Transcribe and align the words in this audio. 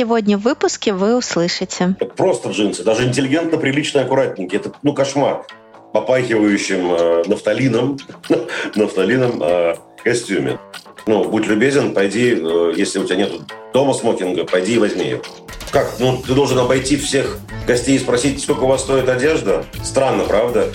Сегодня 0.00 0.38
в 0.38 0.40
выпуске 0.40 0.94
вы 0.94 1.14
услышите. 1.14 1.94
Просто 2.16 2.48
джинсы, 2.48 2.82
даже 2.82 3.06
интеллигентно, 3.06 3.58
прилично, 3.58 4.00
аккуратненькие. 4.00 4.58
Это, 4.58 4.72
ну, 4.82 4.94
кошмар. 4.94 5.44
Попахивающим 5.92 6.92
э, 6.94 7.24
нафталином, 7.26 7.98
нафталином 8.76 9.42
э, 9.42 9.74
костюме. 10.02 10.58
Ну, 11.04 11.24
будь 11.24 11.46
любезен, 11.46 11.92
пойди, 11.92 12.34
э, 12.34 12.72
если 12.78 12.98
у 12.98 13.04
тебя 13.04 13.16
нет 13.16 13.32
дома 13.74 13.92
смокинга, 13.92 14.46
пойди 14.46 14.76
и 14.76 14.78
возьми 14.78 15.06
его. 15.06 15.22
Как? 15.70 15.92
Ну, 15.98 16.16
ты 16.26 16.32
должен 16.32 16.58
обойти 16.58 16.96
всех 16.96 17.36
гостей 17.66 17.96
и 17.96 17.98
спросить, 17.98 18.42
сколько 18.42 18.60
у 18.60 18.68
вас 18.68 18.80
стоит 18.80 19.06
одежда? 19.06 19.66
Странно, 19.84 20.24
правда? 20.24 20.72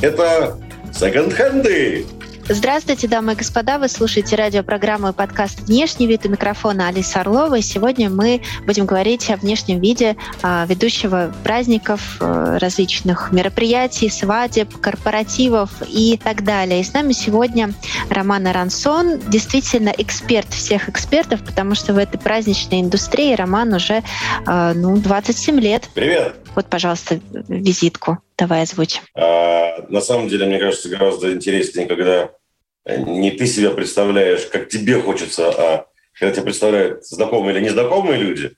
Это 0.00 0.58
секонд-хенды. 0.98 2.06
Здравствуйте, 2.48 3.06
дамы 3.06 3.34
и 3.34 3.36
господа. 3.36 3.78
Вы 3.78 3.88
слушаете 3.88 4.34
радиопрограмму 4.34 5.10
и 5.10 5.12
подкаст 5.12 5.60
«Внешний 5.60 6.08
вид» 6.08 6.26
у 6.26 6.28
микрофона 6.28 6.88
Алиса 6.88 7.20
Орлова. 7.20 7.54
И 7.54 7.62
сегодня 7.62 8.10
мы 8.10 8.42
будем 8.66 8.84
говорить 8.84 9.30
о 9.30 9.36
внешнем 9.36 9.80
виде 9.80 10.16
а, 10.42 10.66
ведущего 10.66 11.32
праздников, 11.44 12.16
а, 12.20 12.58
различных 12.58 13.30
мероприятий, 13.30 14.10
свадеб, 14.10 14.76
корпоративов 14.80 15.70
и 15.86 16.18
так 16.22 16.42
далее. 16.42 16.80
И 16.80 16.84
с 16.84 16.92
нами 16.92 17.12
сегодня 17.12 17.72
Роман 18.10 18.48
Арансон, 18.48 19.20
действительно 19.28 19.94
эксперт 19.96 20.52
всех 20.52 20.88
экспертов, 20.88 21.44
потому 21.44 21.76
что 21.76 21.94
в 21.94 21.98
этой 21.98 22.18
праздничной 22.18 22.80
индустрии 22.80 23.34
Роман 23.34 23.72
уже 23.72 24.02
а, 24.46 24.74
ну, 24.74 24.96
27 24.96 25.60
лет. 25.60 25.88
Привет! 25.94 26.41
Вот, 26.54 26.66
пожалуйста, 26.66 27.20
визитку 27.48 28.18
давай 28.36 28.62
озвучим. 28.62 29.02
А, 29.14 29.84
на 29.88 30.00
самом 30.00 30.28
деле, 30.28 30.46
мне 30.46 30.58
кажется, 30.58 30.88
гораздо 30.88 31.32
интереснее, 31.32 31.86
когда 31.86 32.30
не 32.86 33.30
ты 33.30 33.46
себя 33.46 33.70
представляешь, 33.70 34.46
как 34.46 34.68
тебе 34.68 35.00
хочется, 35.00 35.50
а 35.50 35.86
когда 36.18 36.32
тебя 36.32 36.44
представляют 36.44 37.06
знакомые 37.06 37.56
или 37.56 37.64
незнакомые 37.64 38.18
люди, 38.18 38.52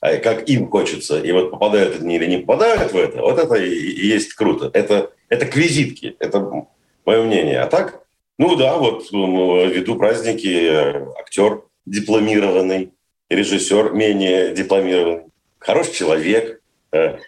а 0.00 0.16
как 0.16 0.48
им 0.48 0.68
хочется, 0.70 1.20
и 1.20 1.30
вот 1.32 1.50
попадают 1.50 2.00
они 2.00 2.16
или 2.16 2.26
не 2.26 2.38
попадают 2.38 2.92
в 2.92 2.96
это, 2.96 3.20
вот 3.20 3.38
это 3.38 3.54
и, 3.54 3.70
и 3.70 4.06
есть 4.06 4.34
круто. 4.34 4.70
Это, 4.72 5.10
это 5.28 5.46
к 5.46 5.56
визитке, 5.56 6.16
это 6.18 6.66
мое 7.04 7.22
мнение. 7.22 7.60
А 7.60 7.66
так, 7.66 8.02
ну 8.38 8.56
да, 8.56 8.76
вот 8.76 9.10
веду 9.12 9.96
праздники, 9.96 11.18
актер 11.18 11.62
дипломированный, 11.84 12.92
режиссер 13.28 13.92
менее 13.92 14.54
дипломированный, 14.54 15.24
хороший 15.58 15.94
человек, 15.94 16.60
э, 16.92 17.18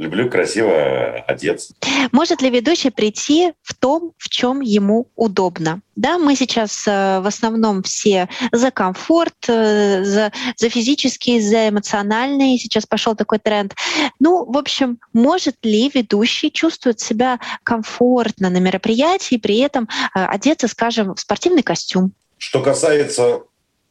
люблю 0.00 0.30
красиво 0.30 1.22
одеться. 1.26 1.74
Может 2.10 2.40
ли 2.40 2.50
ведущий 2.50 2.90
прийти 2.90 3.52
в 3.62 3.74
том, 3.74 4.12
в 4.16 4.28
чем 4.30 4.60
ему 4.60 5.08
удобно? 5.14 5.82
Да, 5.94 6.18
мы 6.18 6.34
сейчас 6.36 6.88
э, 6.88 7.20
в 7.20 7.26
основном 7.26 7.82
все 7.82 8.28
за 8.50 8.70
комфорт, 8.70 9.34
э, 9.46 10.02
за, 10.02 10.32
за 10.56 10.68
физический, 10.70 11.40
за 11.40 11.68
эмоциональный. 11.68 12.58
Сейчас 12.58 12.86
пошел 12.86 13.14
такой 13.14 13.38
тренд. 13.38 13.74
Ну, 14.18 14.50
в 14.50 14.56
общем, 14.56 14.98
может 15.12 15.56
ли 15.62 15.90
ведущий 15.94 16.50
чувствовать 16.50 17.00
себя 17.00 17.38
комфортно 17.62 18.48
на 18.48 18.58
мероприятии, 18.58 19.36
при 19.36 19.58
этом 19.58 19.84
э, 19.84 20.24
одеться, 20.24 20.66
скажем, 20.66 21.14
в 21.14 21.20
спортивный 21.20 21.62
костюм? 21.62 22.12
Что 22.38 22.62
касается 22.62 23.42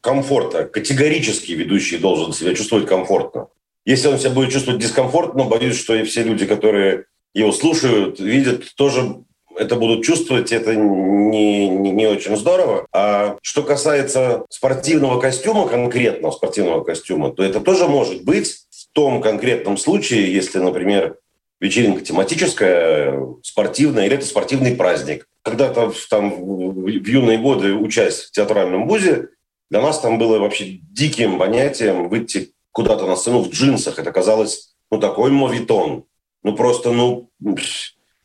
комфорта, 0.02 0.66
категорически 0.66 1.52
ведущий 1.52 2.00
должен 2.00 2.34
себя 2.34 2.56
чувствовать 2.56 2.88
комфортно. 2.88 3.50
Если 3.90 4.08
он 4.08 4.20
себя 4.20 4.30
будет 4.30 4.52
чувствовать 4.52 4.80
дискомфортно, 4.80 5.46
боюсь, 5.46 5.76
что 5.76 5.96
и 5.96 6.04
все 6.04 6.22
люди, 6.22 6.46
которые 6.46 7.06
его 7.34 7.52
слушают, 7.52 8.20
видят, 8.20 8.76
тоже 8.76 9.24
это 9.58 9.78
будут 9.78 10.06
чувствовать, 10.06 10.52
это 10.52 10.76
не, 10.76 11.68
не, 11.68 11.90
не 11.90 12.06
очень 12.06 12.38
здорово. 12.38 12.86
А 12.94 13.38
что 13.42 13.64
касается 13.64 14.46
спортивного 14.52 15.20
костюма, 15.20 15.68
конкретного 15.68 16.32
спортивного 16.32 16.84
костюма, 16.84 17.32
то 17.32 17.42
это 17.42 17.62
тоже 17.62 17.88
может 17.88 18.24
быть 18.24 18.58
в 18.70 18.94
том 18.94 19.24
конкретном 19.24 19.76
случае, 19.76 20.32
если, 20.36 20.60
например, 20.60 21.18
вечеринка 21.60 22.02
тематическая, 22.02 23.20
спортивная, 23.42 24.06
или 24.06 24.18
это 24.18 24.26
спортивный 24.28 24.76
праздник. 24.76 25.28
Когда-то 25.42 25.94
там 26.12 26.30
в 26.30 26.86
юные 26.86 27.40
годы, 27.40 27.74
учась 27.74 28.26
в 28.26 28.32
театральном 28.34 28.88
вузе, 28.88 29.30
для 29.72 29.82
нас 29.82 30.00
там 30.00 30.20
было 30.20 30.38
вообще 30.38 30.78
диким 30.92 31.40
понятием 31.40 32.08
выйти 32.08 32.54
куда-то 32.80 33.06
на 33.06 33.18
сцену 33.18 33.42
в 33.42 33.50
джинсах. 33.50 34.00
Это 34.00 34.14
казалось, 34.14 34.74
ну, 34.90 35.00
такой 35.00 35.32
мовитон. 35.32 36.06
Ну, 36.44 36.56
просто, 36.56 36.94
ну... 36.94 37.30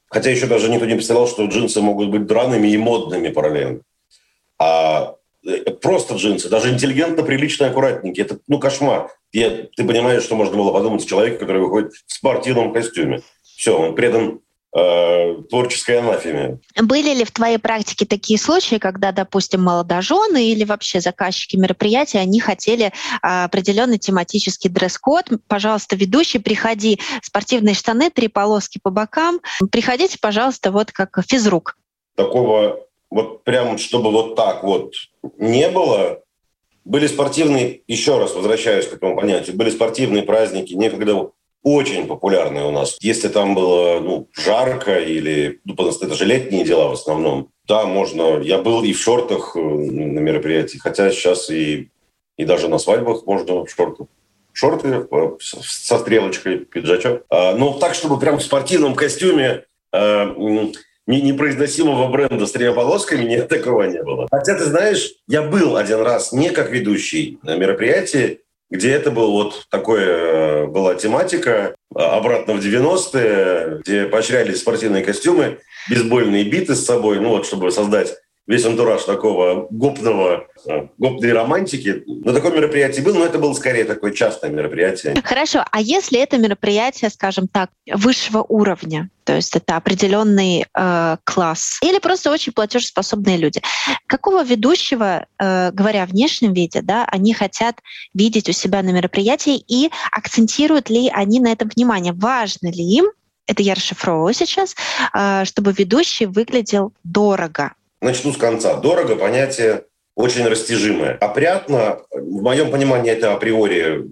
Хотя 0.06 0.30
еще 0.30 0.46
даже 0.46 0.68
никто 0.68 0.86
не 0.86 0.94
представлял, 0.94 1.26
что 1.26 1.46
джинсы 1.46 1.80
могут 1.80 2.08
быть 2.10 2.26
драными 2.26 2.68
и 2.68 2.76
модными 2.76 3.30
параллельно. 3.30 3.80
А 4.60 5.16
э, 5.44 5.72
просто 5.72 6.14
джинсы, 6.14 6.48
даже 6.48 6.70
интеллигентно, 6.70 7.24
прилично, 7.24 7.66
аккуратненькие. 7.66 8.26
Это, 8.26 8.38
ну, 8.46 8.60
кошмар. 8.60 9.10
Я, 9.32 9.66
ты 9.76 9.82
понимаешь, 9.82 10.22
что 10.22 10.36
можно 10.36 10.56
было 10.56 10.72
подумать 10.72 11.04
человека, 11.04 11.38
который 11.38 11.60
выходит 11.60 11.92
в 12.06 12.12
спортивном 12.12 12.72
костюме. 12.72 13.22
Все, 13.42 13.76
он 13.76 13.96
предан 13.96 14.38
э, 14.74 15.42
творческой 15.48 15.98
анафеме. 15.98 16.58
Были 16.80 17.14
ли 17.14 17.24
в 17.24 17.30
твоей 17.30 17.58
практике 17.58 18.04
такие 18.04 18.38
случаи, 18.38 18.76
когда, 18.76 19.12
допустим, 19.12 19.62
молодожены 19.62 20.50
или 20.50 20.64
вообще 20.64 21.00
заказчики 21.00 21.56
мероприятия, 21.56 22.18
они 22.18 22.40
хотели 22.40 22.92
а, 23.22 23.44
определенный 23.44 23.98
тематический 23.98 24.68
дресс-код? 24.68 25.30
Пожалуйста, 25.48 25.96
ведущий, 25.96 26.38
приходи, 26.38 27.00
спортивные 27.22 27.74
штаны, 27.74 28.10
три 28.10 28.28
полоски 28.28 28.80
по 28.82 28.90
бокам. 28.90 29.40
Приходите, 29.70 30.18
пожалуйста, 30.20 30.70
вот 30.70 30.90
как 30.92 31.18
физрук. 31.26 31.76
Такого 32.16 32.80
вот 33.10 33.44
прям, 33.44 33.78
чтобы 33.78 34.10
вот 34.10 34.34
так 34.34 34.64
вот 34.64 34.92
не 35.38 35.68
было, 35.68 36.20
были 36.84 37.06
спортивные, 37.06 37.82
еще 37.86 38.18
раз 38.18 38.34
возвращаюсь 38.34 38.86
к 38.86 38.94
этому 38.94 39.16
понятию, 39.16 39.56
были 39.56 39.70
спортивные 39.70 40.22
праздники, 40.22 40.74
некогда 40.74 41.30
очень 41.64 42.06
популярные 42.06 42.64
у 42.64 42.70
нас. 42.70 42.96
Если 43.00 43.28
там 43.28 43.54
было 43.54 43.98
ну, 43.98 44.28
жарко 44.32 44.98
или 44.98 45.60
ну, 45.64 45.74
это 45.74 46.14
же 46.14 46.24
летние 46.26 46.64
дела 46.64 46.88
в 46.88 46.92
основном, 46.92 47.48
да, 47.66 47.86
можно. 47.86 48.38
Я 48.40 48.58
был 48.58 48.84
и 48.84 48.92
в 48.92 48.98
шортах 48.98 49.56
э, 49.56 49.60
на 49.60 50.20
мероприятии, 50.20 50.78
хотя 50.78 51.10
сейчас 51.10 51.50
и, 51.50 51.90
и 52.36 52.44
даже 52.44 52.68
на 52.68 52.78
свадьбах 52.78 53.24
можно 53.24 53.64
в 53.64 53.70
шортах. 53.70 54.06
Шорты 54.52 55.06
э, 55.10 55.30
со 55.40 55.98
стрелочкой, 55.98 56.58
пиджачок. 56.58 57.22
А, 57.30 57.54
ну, 57.54 57.78
так, 57.78 57.94
чтобы 57.94 58.20
прям 58.20 58.38
в 58.38 58.42
спортивном 58.42 58.94
костюме 58.94 59.64
а, 59.90 60.26
непроизносимого 61.06 62.08
бренда 62.08 62.46
с 62.46 62.52
тремя 62.52 62.72
полосками, 62.72 63.24
нет, 63.24 63.48
такого 63.48 63.84
не 63.84 64.02
было. 64.02 64.28
Хотя, 64.30 64.54
ты 64.56 64.64
знаешь, 64.64 65.14
я 65.26 65.42
был 65.42 65.76
один 65.76 66.02
раз 66.02 66.32
не 66.32 66.50
как 66.50 66.70
ведущий 66.70 67.38
на 67.42 67.56
мероприятии, 67.56 68.40
где 68.74 68.90
это 68.90 69.12
был 69.12 69.30
вот 69.30 69.66
такое, 69.70 70.64
э, 70.64 70.66
была 70.66 70.96
тематика, 70.96 71.76
а, 71.94 72.16
обратно 72.16 72.54
в 72.54 72.60
90-е, 72.60 73.80
где 73.80 74.06
поощрялись 74.06 74.58
спортивные 74.58 75.04
костюмы, 75.04 75.60
бейсбольные 75.88 76.42
биты 76.42 76.74
с 76.74 76.84
собой, 76.84 77.20
ну 77.20 77.28
вот, 77.28 77.46
чтобы 77.46 77.70
создать 77.70 78.16
весь 78.46 78.64
антураж 78.64 79.02
такого 79.04 79.66
гопного, 79.70 80.46
э, 80.66 80.88
гопной 80.98 81.32
романтики. 81.32 82.02
На 82.06 82.32
таком 82.32 82.54
мероприятии 82.54 83.00
был, 83.00 83.14
но 83.14 83.24
это 83.24 83.38
было 83.38 83.54
скорее 83.54 83.84
такое 83.84 84.12
частное 84.12 84.50
мероприятие. 84.50 85.14
Хорошо, 85.24 85.64
а 85.70 85.80
если 85.80 86.20
это 86.20 86.38
мероприятие, 86.38 87.10
скажем 87.10 87.48
так, 87.48 87.70
высшего 87.86 88.44
уровня, 88.46 89.08
то 89.24 89.34
есть 89.34 89.56
это 89.56 89.76
определенный 89.76 90.66
э, 90.74 91.16
класс, 91.24 91.78
или 91.82 91.98
просто 91.98 92.30
очень 92.30 92.52
платежеспособные 92.52 93.38
люди, 93.38 93.62
какого 94.06 94.44
ведущего, 94.44 95.26
э, 95.38 95.70
говоря 95.72 96.02
о 96.02 96.06
внешнем 96.06 96.52
виде, 96.52 96.82
да, 96.82 97.06
они 97.10 97.32
хотят 97.32 97.80
видеть 98.12 98.48
у 98.48 98.52
себя 98.52 98.82
на 98.82 98.90
мероприятии 98.90 99.56
и 99.56 99.90
акцентируют 100.12 100.90
ли 100.90 101.10
они 101.12 101.40
на 101.40 101.52
этом 101.52 101.70
внимание? 101.74 102.12
Важно 102.12 102.70
ли 102.70 102.84
им 102.84 103.06
это 103.46 103.62
я 103.62 103.74
расшифровываю 103.74 104.32
сейчас, 104.34 104.74
э, 105.12 105.44
чтобы 105.44 105.72
ведущий 105.72 106.26
выглядел 106.26 106.92
дорого, 107.04 107.74
Начну 108.04 108.34
с 108.34 108.36
конца. 108.36 108.76
Дорого 108.76 109.16
понятие 109.16 109.86
очень 110.14 110.46
растяжимое. 110.46 111.16
Опрятно, 111.22 112.02
в 112.10 112.42
моем 112.42 112.70
понимании, 112.70 113.10
это 113.10 113.32
априори 113.32 114.04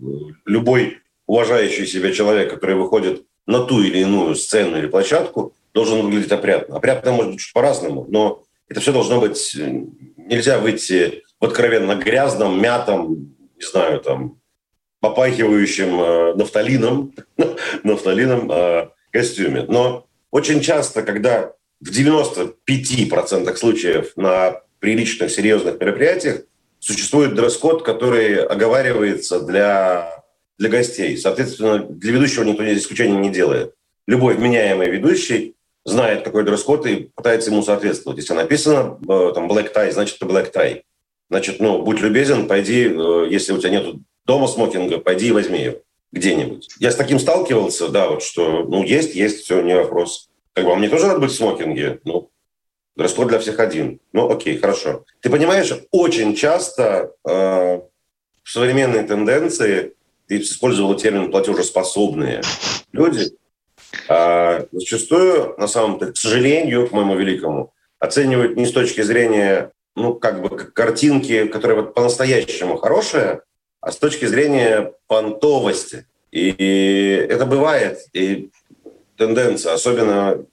любой 0.47 1.01
уважающий 1.27 1.87
себя 1.87 2.11
человек, 2.11 2.49
который 2.49 2.75
выходит 2.75 3.27
на 3.47 3.63
ту 3.65 3.83
или 3.83 3.99
иную 3.99 4.35
сцену 4.35 4.79
или 4.79 4.87
площадку, 4.87 5.53
должен 5.75 6.01
выглядеть 6.01 6.33
опрятно. 6.33 6.77
Опрятно 6.77 7.13
может 7.13 7.33
быть 7.33 7.41
чуть 7.41 7.53
по-разному, 7.53 8.07
но 8.09 8.45
это 8.67 8.81
все 8.81 8.93
должно 8.93 9.21
быть... 9.21 9.55
Нельзя 10.17 10.59
выйти 10.59 11.23
в 11.39 11.45
откровенно 11.45 11.95
грязном, 11.95 12.63
мятом, 12.63 13.35
не 13.57 13.67
знаю, 13.67 14.01
там, 14.01 14.41
попахивающим 15.01 16.01
э, 16.01 16.35
нафталином, 16.35 17.13
нафталином 17.83 18.51
э, 18.51 18.89
костюме. 19.11 19.67
Но 19.69 20.07
очень 20.31 20.63
часто, 20.63 21.03
когда 21.03 21.53
в 21.83 21.91
95% 21.91 23.57
случаев 23.57 24.13
на 24.17 24.61
приличных, 24.79 25.31
серьезных 25.31 25.81
мероприятиях 25.81 26.43
существует 26.79 27.35
дресс-код, 27.35 27.83
который 27.83 28.37
оговаривается 28.37 29.41
для, 29.41 30.25
для 30.59 30.69
гостей. 30.69 31.17
Соответственно, 31.17 31.81
для 31.81 32.13
ведущего 32.13 32.45
никто 32.45 32.65
исключения 32.73 33.19
не 33.19 33.31
делает. 33.31 33.75
Любой 34.07 34.35
вменяемый 34.35 34.91
ведущий 34.91 35.57
знает, 35.85 36.23
какой 36.23 36.45
дресс-код 36.45 36.87
и 36.87 37.11
пытается 37.17 37.51
ему 37.51 37.63
соответствовать. 37.63 38.19
Если 38.19 38.35
написано 38.35 38.99
э, 39.03 39.33
там 39.35 39.51
black 39.51 39.75
tie, 39.75 39.91
значит 39.91 40.17
это 40.17 40.27
black 40.27 40.53
tie. 40.53 40.83
Значит, 41.31 41.59
ну, 41.59 41.83
будь 41.83 42.01
любезен, 42.01 42.47
пойди, 42.47 42.89
э, 42.89 43.27
если 43.29 43.53
у 43.53 43.59
тебя 43.59 43.71
нет 43.71 43.95
дома 44.25 44.47
смокинга, 44.47 44.99
пойди 44.99 45.29
и 45.29 45.33
возьми 45.33 45.63
его 45.63 45.79
где-нибудь. 46.13 46.69
Я 46.79 46.93
с 46.93 46.97
таким 46.97 47.19
сталкивался, 47.19 47.89
да, 47.89 48.09
вот 48.09 48.23
что, 48.23 48.65
ну, 48.65 48.85
есть, 48.85 49.15
есть, 49.17 49.45
все, 49.45 49.63
не 49.63 49.75
вопрос. 49.75 50.29
Как 50.55 50.65
бы, 50.65 50.77
мне 50.77 50.89
тоже 50.89 51.07
надо 51.07 51.21
быть 51.21 51.31
в 51.31 51.37
смокинге? 51.37 52.01
Ну, 52.05 52.31
дресс-код 52.97 53.29
для 53.29 53.39
всех 53.39 53.59
один. 53.59 54.01
Ну, 54.13 54.31
окей, 54.31 54.59
хорошо. 54.59 55.05
Ты 55.21 55.31
понимаешь, 55.31 55.73
очень 55.91 56.35
часто 56.35 57.13
э, 57.25 57.81
в 58.43 58.51
современной 58.51 59.05
тенденции 59.05 59.95
ты 60.27 60.41
использовал 60.41 60.95
термин 60.97 61.31
платежеспособные 61.31 62.43
люди, 62.93 63.33
а 64.09 64.67
зачастую, 64.73 65.55
на 65.59 65.69
самом 65.69 65.99
деле, 65.99 66.13
к 66.13 66.17
сожалению, 66.17 66.89
к 66.89 66.93
моему 66.93 67.15
великому, 67.17 67.73
оценивают 67.99 68.57
не 68.57 68.67
с 68.67 68.73
точки 68.73 69.01
зрения, 69.03 69.73
ну, 69.95 70.15
как 70.15 70.43
бы, 70.43 70.51
картинки, 70.51 71.47
которая 71.47 71.83
вот 71.83 71.95
по-настоящему 71.95 72.77
хорошая, 72.77 73.43
а 73.81 73.91
с 73.91 73.97
точки 73.97 74.27
зрения 74.27 74.93
понтовости. 75.07 76.07
И 76.31 77.27
это 77.29 77.45
бывает, 77.45 77.99
и 78.15 78.51
тенденция, 79.27 79.75
особенно 79.75 80.45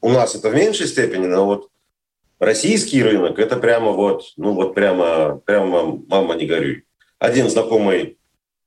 у 0.00 0.10
нас 0.10 0.34
это 0.34 0.50
в 0.50 0.54
меньшей 0.54 0.86
степени, 0.86 1.26
но 1.26 1.44
вот 1.44 1.68
российский 2.38 3.02
рынок 3.02 3.38
это 3.38 3.56
прямо 3.56 3.90
вот, 3.90 4.22
ну 4.36 4.52
вот 4.52 4.74
прямо, 4.74 5.40
прямо 5.44 6.00
мама 6.08 6.34
не 6.34 6.46
горюй. 6.46 6.84
Один 7.18 7.50
знакомый 7.50 8.18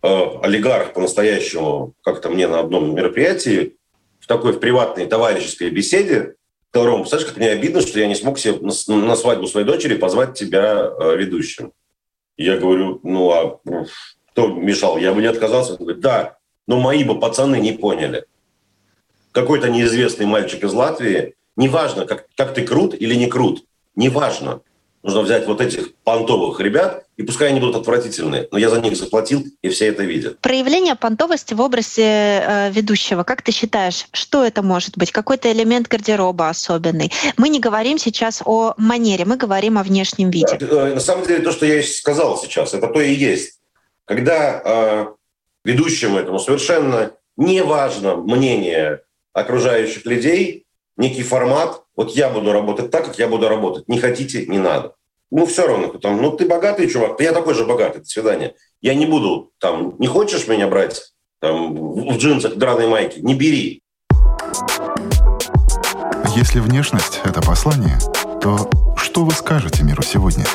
э, 0.03 0.25
олигарх 0.43 0.93
по-настоящему 0.93 1.93
как-то 2.03 2.29
мне 2.29 2.47
на 2.47 2.59
одном 2.59 2.93
мероприятии 2.95 3.77
в 4.19 4.27
такой 4.27 4.51
в 4.53 4.59
приватной 4.59 5.05
товарищеской 5.05 5.69
беседе 5.69 6.35
сказал, 6.69 6.87
Ром, 6.87 7.01
представляешь, 7.01 7.29
как 7.29 7.37
мне 7.37 7.49
обидно, 7.49 7.81
что 7.81 7.99
я 7.99 8.07
не 8.07 8.15
смог 8.15 8.37
себе 8.37 8.59
на, 8.59 8.73
на 8.95 9.15
свадьбу 9.15 9.47
своей 9.47 9.65
дочери 9.65 9.95
позвать 9.95 10.37
тебя 10.37 10.91
э, 10.99 11.15
ведущим. 11.15 11.71
Я 12.37 12.57
говорю, 12.57 12.99
ну 13.03 13.31
а 13.31 13.59
кто 14.31 14.47
мешал? 14.47 14.97
Я 14.97 15.13
бы 15.13 15.21
не 15.21 15.27
отказался. 15.27 15.73
Он 15.73 15.77
говорит, 15.79 16.01
да, 16.01 16.37
но 16.67 16.79
мои 16.79 17.03
бы 17.03 17.19
пацаны 17.19 17.59
не 17.59 17.71
поняли. 17.71 18.25
Какой-то 19.39 19.69
неизвестный 19.69 20.25
мальчик 20.25 20.65
из 20.65 20.73
Латвии, 20.73 21.33
неважно, 21.55 22.05
как, 22.05 22.25
как 22.35 22.53
ты 22.53 22.67
крут 22.67 22.93
или 22.93 23.15
не 23.15 23.27
крут, 23.27 23.63
неважно. 23.95 24.59
Нужно 25.01 25.21
взять 25.21 25.47
вот 25.47 25.61
этих 25.61 25.93
понтовых 26.03 26.59
ребят, 26.59 27.05
и 27.15 27.23
пускай 27.23 27.47
они 27.47 27.61
будут 27.61 27.77
отвратительные, 27.77 28.49
но 28.51 28.57
я 28.57 28.69
за 28.69 28.81
них 28.81 28.97
заплатил, 28.97 29.45
и 29.61 29.69
все 29.69 29.87
это 29.87 30.03
видят. 30.03 30.39
Проявление 30.39 30.95
понтовости 30.95 31.53
в 31.53 31.61
образе 31.61 32.03
э, 32.03 32.71
ведущего, 32.71 33.23
как 33.23 33.41
ты 33.41 33.53
считаешь, 33.53 34.07
что 34.11 34.43
это 34.43 34.61
может 34.61 34.97
быть? 34.97 35.13
Какой-то 35.13 35.49
элемент 35.49 35.87
гардероба 35.87 36.49
особенный? 36.49 37.13
Мы 37.37 37.47
не 37.47 37.61
говорим 37.61 37.97
сейчас 37.97 38.41
о 38.43 38.73
манере, 38.75 39.23
мы 39.23 39.37
говорим 39.37 39.77
о 39.77 39.83
внешнем 39.83 40.31
виде. 40.31 40.57
Э, 40.59 40.93
на 40.93 40.99
самом 40.99 41.25
деле 41.25 41.39
то, 41.39 41.53
что 41.53 41.65
я 41.65 41.81
сказал 41.81 42.37
сейчас, 42.37 42.73
это 42.73 42.87
то 42.87 42.99
и 42.99 43.13
есть. 43.13 43.57
Когда 44.03 44.61
э, 44.65 45.05
ведущему 45.63 46.17
этому 46.17 46.39
совершенно 46.39 47.11
не 47.37 47.63
важно 47.63 48.17
мнение 48.17 49.03
окружающих 49.33 50.05
людей, 50.05 50.65
некий 50.97 51.23
формат, 51.23 51.83
вот 51.95 52.11
я 52.11 52.29
буду 52.29 52.51
работать 52.51 52.91
так, 52.91 53.05
как 53.05 53.19
я 53.19 53.27
буду 53.27 53.47
работать. 53.47 53.87
Не 53.87 53.99
хотите, 53.99 54.45
не 54.45 54.57
надо 54.57 54.95
ну, 55.31 55.45
все 55.45 55.67
равно, 55.67 55.89
потом, 55.89 56.21
ну, 56.21 56.31
ты 56.31 56.47
богатый 56.47 56.89
чувак, 56.89 57.19
я 57.21 57.33
такой 57.33 57.53
же 57.53 57.65
богатый, 57.65 57.99
до 57.99 58.05
свидания. 58.05 58.55
Я 58.81 58.95
не 58.95 59.05
буду, 59.05 59.51
там, 59.59 59.95
не 59.99 60.07
хочешь 60.07 60.47
меня 60.47 60.67
брать 60.67 61.13
там, 61.39 61.75
в 61.75 62.17
джинсах, 62.17 62.55
драной 62.55 62.87
майке, 62.87 63.21
не 63.21 63.35
бери. 63.35 63.81
Если 66.35 66.59
внешность– 66.59 67.19
это 67.23 67.41
послание, 67.41 67.97
то 68.41 68.69
что 68.97 69.23
вы 69.23 69.31
скажете 69.31 69.83
миру 69.83 70.01
сегодня? 70.01 70.45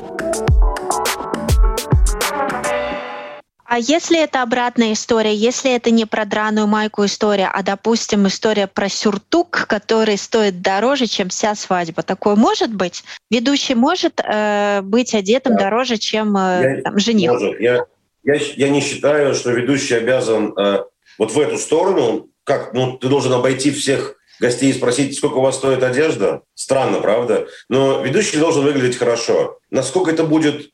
А 3.75 3.79
если 3.79 4.23
это 4.23 4.43
обратная 4.43 4.93
история, 4.93 5.35
если 5.35 5.75
это 5.75 5.91
не 5.91 6.05
про 6.05 6.25
драную 6.25 6.69
майку 6.69 7.05
история, 7.07 7.51
а, 7.53 7.61
допустим, 7.65 8.29
история 8.29 8.69
про 8.69 8.89
сюртук, 8.89 9.67
который 9.67 10.17
стоит 10.17 10.63
дороже, 10.63 11.09
чем 11.09 11.29
вся 11.29 11.57
свадьба, 11.57 12.05
такое 12.05 12.37
может 12.37 12.73
быть? 12.73 13.03
Ведущий 13.33 13.75
может 13.75 14.21
э, 14.21 14.81
быть 14.81 15.13
одетым 15.13 15.57
да. 15.57 15.65
дороже, 15.65 15.97
чем 15.97 16.37
э, 16.37 16.77
я, 16.77 16.83
там, 16.83 17.01
жених? 17.01 17.33
Может. 17.33 17.61
Я, 17.61 17.85
я, 18.23 18.35
я 18.35 18.69
не 18.69 18.81
считаю, 18.81 19.35
что 19.35 19.51
ведущий 19.51 19.95
обязан 19.95 20.57
э, 20.57 20.85
вот 21.19 21.33
в 21.33 21.41
эту 21.41 21.59
сторону, 21.59 22.29
как, 22.45 22.75
ну, 22.75 22.97
ты 22.97 23.09
должен 23.09 23.33
обойти 23.33 23.73
всех 23.73 24.15
гостей 24.39 24.71
и 24.71 24.75
спросить, 24.75 25.17
сколько 25.17 25.39
у 25.39 25.43
вас 25.43 25.57
стоит 25.57 25.83
одежда. 25.83 26.43
Странно, 26.55 27.01
правда? 27.01 27.49
Но 27.69 28.03
ведущий 28.03 28.39
должен 28.39 28.63
выглядеть 28.63 28.97
хорошо. 28.97 29.59
Насколько 29.73 30.13
это 30.13 30.23
будет 30.23 30.71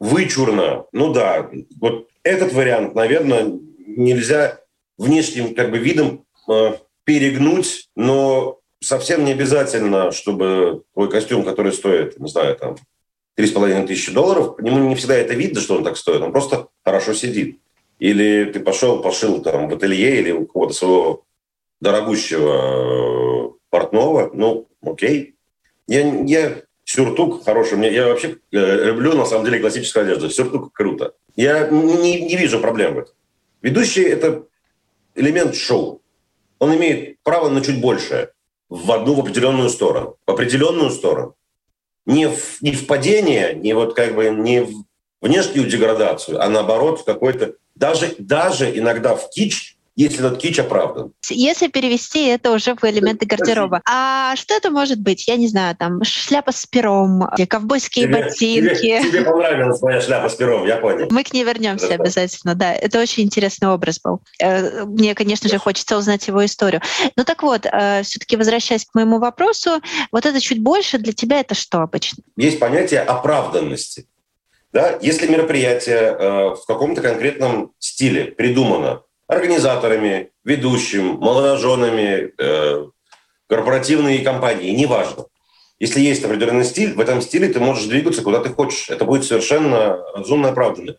вычурно, 0.00 0.86
ну 0.90 1.12
да, 1.12 1.48
вот 1.80 2.08
этот 2.22 2.52
вариант, 2.52 2.94
наверное, 2.94 3.58
нельзя 3.78 4.60
внешним 4.98 5.54
как 5.54 5.70
бы 5.70 5.78
видом 5.78 6.24
э, 6.48 6.72
перегнуть, 7.04 7.88
но 7.96 8.60
совсем 8.80 9.24
не 9.24 9.32
обязательно, 9.32 10.12
чтобы 10.12 10.82
твой 10.94 11.10
костюм, 11.10 11.44
который 11.44 11.72
стоит, 11.72 12.18
не 12.18 12.28
знаю, 12.28 12.56
там, 12.56 12.76
три 13.34 13.46
с 13.46 13.52
половиной 13.52 13.86
тысячи 13.86 14.12
долларов, 14.12 14.56
по 14.56 14.60
нему 14.60 14.78
не 14.88 14.94
всегда 14.94 15.16
это 15.16 15.34
видно, 15.34 15.60
что 15.60 15.76
он 15.76 15.84
так 15.84 15.96
стоит, 15.96 16.20
он 16.22 16.32
просто 16.32 16.68
хорошо 16.84 17.14
сидит. 17.14 17.58
Или 17.98 18.50
ты 18.52 18.60
пошел, 18.60 19.00
пошил 19.00 19.42
там 19.42 19.68
в 19.68 19.74
ателье 19.74 20.18
или 20.18 20.32
у 20.32 20.46
кого-то 20.46 20.74
своего 20.74 21.24
дорогущего 21.80 23.48
э, 23.48 23.52
портного, 23.70 24.30
ну, 24.32 24.68
окей. 24.82 25.36
Я, 25.86 26.22
я 26.24 26.62
Сюртук 26.84 27.44
хороший. 27.44 27.78
Мне, 27.78 27.92
я 27.92 28.08
вообще 28.08 28.38
э, 28.50 28.84
люблю, 28.84 29.14
на 29.14 29.24
самом 29.24 29.44
деле, 29.44 29.60
классическую 29.60 30.04
одежду. 30.04 30.28
Сюртук 30.30 30.72
круто. 30.72 31.14
Я 31.36 31.68
не, 31.68 32.20
не 32.20 32.36
вижу 32.36 32.60
проблем 32.60 32.94
в 32.94 32.98
этом. 33.00 33.14
Ведущий– 33.62 34.02
это 34.04 34.44
элемент 35.14 35.54
шоу. 35.54 36.02
Он 36.58 36.74
имеет 36.76 37.18
право 37.22 37.48
на 37.48 37.60
чуть 37.60 37.80
большее. 37.80 38.30
В 38.68 38.90
одну, 38.92 39.14
в 39.14 39.20
определенную 39.20 39.68
сторону. 39.68 40.16
В 40.26 40.30
определенную 40.30 40.90
сторону. 40.90 41.36
Не 42.06 42.28
в, 42.28 42.62
не 42.62 42.72
в 42.72 42.86
падение, 42.86 43.54
не 43.54 43.74
вот 43.74 43.94
как 43.94 44.14
бы 44.14 44.30
не 44.30 44.62
в 44.62 44.72
внешнюю 45.20 45.68
деградацию, 45.68 46.42
а 46.42 46.48
наоборот 46.48 47.00
в 47.00 47.04
какой-то... 47.04 47.54
Даже, 47.74 48.14
даже 48.18 48.76
иногда 48.76 49.14
в 49.14 49.30
кич 49.30 49.71
если 49.94 50.24
этот 50.26 50.38
кич 50.38 50.58
оправдан. 50.58 51.12
Если 51.28 51.68
перевести 51.68 52.26
это 52.26 52.50
уже 52.52 52.74
в 52.74 52.84
элементы 52.84 53.26
гардероба. 53.26 53.82
А 53.88 54.34
что 54.36 54.54
это 54.54 54.70
может 54.70 55.00
быть? 55.00 55.28
Я 55.28 55.36
не 55.36 55.48
знаю, 55.48 55.76
там 55.76 56.02
шляпа 56.02 56.52
с 56.52 56.64
пером, 56.66 57.28
ковбойские 57.48 58.06
тебе, 58.06 58.22
ботинки. 58.22 58.76
Тебе, 58.80 59.02
тебе 59.02 59.24
понравилась 59.24 59.82
моя 59.82 60.00
шляпа 60.00 60.28
с 60.28 60.34
пером, 60.34 60.66
я 60.66 60.76
понял. 60.76 61.08
Мы 61.10 61.24
к 61.24 61.32
ней 61.32 61.44
вернемся 61.44 61.94
обязательно, 61.94 62.54
да. 62.54 62.72
Это 62.72 63.00
очень 63.00 63.24
интересный 63.24 63.68
образ 63.68 64.00
был. 64.00 64.20
Э, 64.40 64.84
мне, 64.84 65.14
конечно 65.14 65.48
же, 65.48 65.58
хочется 65.58 65.96
узнать 65.96 66.26
его 66.26 66.44
историю. 66.44 66.80
Ну 67.16 67.24
так 67.24 67.42
вот, 67.42 67.66
э, 67.66 68.02
все-таки 68.02 68.36
возвращаясь 68.36 68.86
к 68.86 68.94
моему 68.94 69.18
вопросу, 69.18 69.80
вот 70.10 70.26
это 70.26 70.40
чуть 70.40 70.62
больше 70.62 70.98
для 70.98 71.12
тебя 71.12 71.40
это 71.40 71.54
что 71.54 71.80
обычно? 71.80 72.22
Есть 72.36 72.58
понятие 72.58 73.00
оправданности. 73.00 74.06
Да? 74.72 74.98
Если 75.02 75.26
мероприятие 75.26 75.96
э, 75.96 76.54
в 76.54 76.64
каком-то 76.66 77.02
конкретном 77.02 77.72
стиле 77.78 78.24
придумано, 78.24 79.02
организаторами, 79.28 80.30
ведущим, 80.44 81.18
молодоженами, 81.18 82.32
э, 82.38 82.86
корпоративные 83.48 84.20
компании, 84.20 84.70
неважно. 84.70 85.26
Если 85.78 86.00
есть 86.00 86.24
определенный 86.24 86.64
стиль, 86.64 86.94
в 86.94 87.00
этом 87.00 87.20
стиле 87.20 87.48
ты 87.48 87.58
можешь 87.58 87.86
двигаться 87.86 88.22
куда 88.22 88.40
ты 88.40 88.50
хочешь. 88.50 88.88
Это 88.88 89.04
будет 89.04 89.24
совершенно 89.24 89.98
разумно 90.14 90.50
оправданно. 90.50 90.96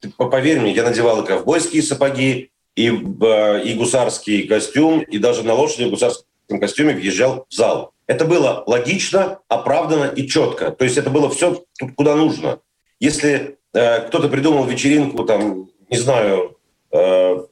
Ты, 0.00 0.10
поверь 0.10 0.60
мне, 0.60 0.72
я 0.72 0.82
надевал 0.82 1.22
и 1.22 1.26
ковбойские 1.26 1.82
сапоги, 1.82 2.50
и, 2.74 2.88
э, 2.88 3.62
и 3.64 3.74
гусарский 3.74 4.46
костюм, 4.46 5.00
и 5.00 5.18
даже 5.18 5.42
на 5.42 5.54
лошади 5.54 5.84
в 5.84 5.90
гусарском 5.90 6.60
костюме 6.60 6.92
въезжал 6.92 7.46
в 7.48 7.54
зал. 7.54 7.92
Это 8.06 8.24
было 8.24 8.62
логично, 8.66 9.40
оправданно 9.48 10.04
и 10.04 10.28
четко. 10.28 10.70
То 10.70 10.84
есть 10.84 10.98
это 10.98 11.10
было 11.10 11.30
все 11.30 11.64
куда 11.96 12.14
нужно. 12.14 12.60
Если 13.00 13.58
э, 13.72 14.06
кто-то 14.06 14.28
придумал 14.28 14.64
вечеринку, 14.64 15.24
там, 15.24 15.70
не 15.90 15.96
знаю, 15.98 16.55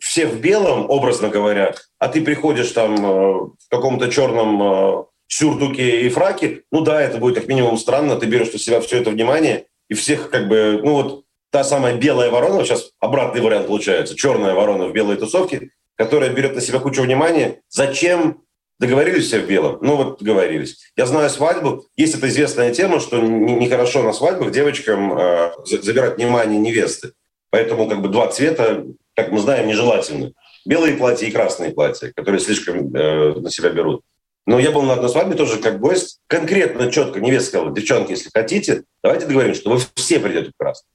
все 0.01 0.27
в 0.27 0.41
белом, 0.41 0.89
образно 0.89 1.29
говоря, 1.29 1.75
а 1.99 2.09
ты 2.09 2.23
приходишь 2.23 2.71
там 2.71 2.95
э, 2.95 3.09
в 3.09 3.69
каком-то 3.71 4.11
черном 4.11 4.63
э, 4.63 5.05
сюртуке 5.27 6.03
и 6.03 6.09
фраке, 6.09 6.63
ну 6.71 6.83
да, 6.83 7.01
это 7.01 7.19
будет 7.19 7.37
как 7.37 7.49
минимум 7.49 7.77
странно, 7.77 8.17
ты 8.17 8.27
берешь 8.27 8.53
на 8.53 8.59
себя 8.59 8.81
все 8.81 9.01
это 9.01 9.11
внимание, 9.11 9.67
и 9.89 9.95
всех 9.95 10.31
как 10.31 10.49
бы, 10.49 10.81
ну 10.83 10.93
вот 10.93 11.25
та 11.51 11.65
самая 11.65 11.97
белая 11.97 12.31
ворона, 12.31 12.65
сейчас 12.65 12.91
обратный 13.01 13.41
вариант 13.41 13.67
получается, 13.67 14.15
черная 14.15 14.55
ворона 14.55 14.87
в 14.87 14.93
белой 14.93 15.17
тусовке, 15.17 15.71
которая 15.97 16.31
берет 16.31 16.55
на 16.55 16.61
себя 16.61 16.79
кучу 16.79 17.03
внимания. 17.03 17.61
Зачем 17.69 18.45
Договорились 18.81 19.27
все 19.27 19.41
в 19.41 19.47
белом? 19.47 19.79
Ну 19.83 19.97
вот 19.97 20.19
договорились. 20.19 20.91
Я 20.97 21.07
знаю 21.07 21.31
свадьбу. 21.31 21.87
Есть 21.97 22.17
эта 22.17 22.29
известная 22.29 22.75
тема, 22.75 22.99
что 22.99 23.21
нехорошо 23.21 24.03
на 24.03 24.13
свадьбах 24.13 24.51
девочкам 24.51 25.17
э, 25.17 25.53
забирать 25.65 26.17
внимание 26.17 26.59
невесты. 26.59 27.13
Поэтому 27.51 27.89
как 27.89 28.03
бы 28.03 28.09
два 28.09 28.27
цвета, 28.27 28.85
как 29.15 29.31
мы 29.31 29.39
знаем, 29.39 29.67
нежелательны. 29.67 30.33
Белые 30.65 30.97
платья 30.97 31.27
и 31.27 31.31
красные 31.31 31.73
платья, 31.73 32.13
которые 32.15 32.41
слишком 32.41 32.95
э, 32.95 33.35
на 33.35 33.51
себя 33.51 33.71
берут. 33.71 34.03
Но 34.47 34.59
я 34.59 34.71
был 34.71 34.83
на 34.83 34.95
одной 34.95 35.11
свадьбе 35.11 35.37
тоже 35.37 35.59
как 35.59 35.81
гость. 35.81 36.21
Конкретно, 36.27 36.91
четко 36.91 37.21
невеста 37.21 37.49
сказала, 37.49 37.75
девчонки, 37.75 38.11
если 38.13 38.31
хотите, 38.33 38.85
давайте 39.03 39.27
договоримся, 39.27 39.61
что 39.61 39.71
вы 39.71 39.81
все 39.95 40.19
придете 40.21 40.51
в 40.51 40.59
красный. 40.59 40.89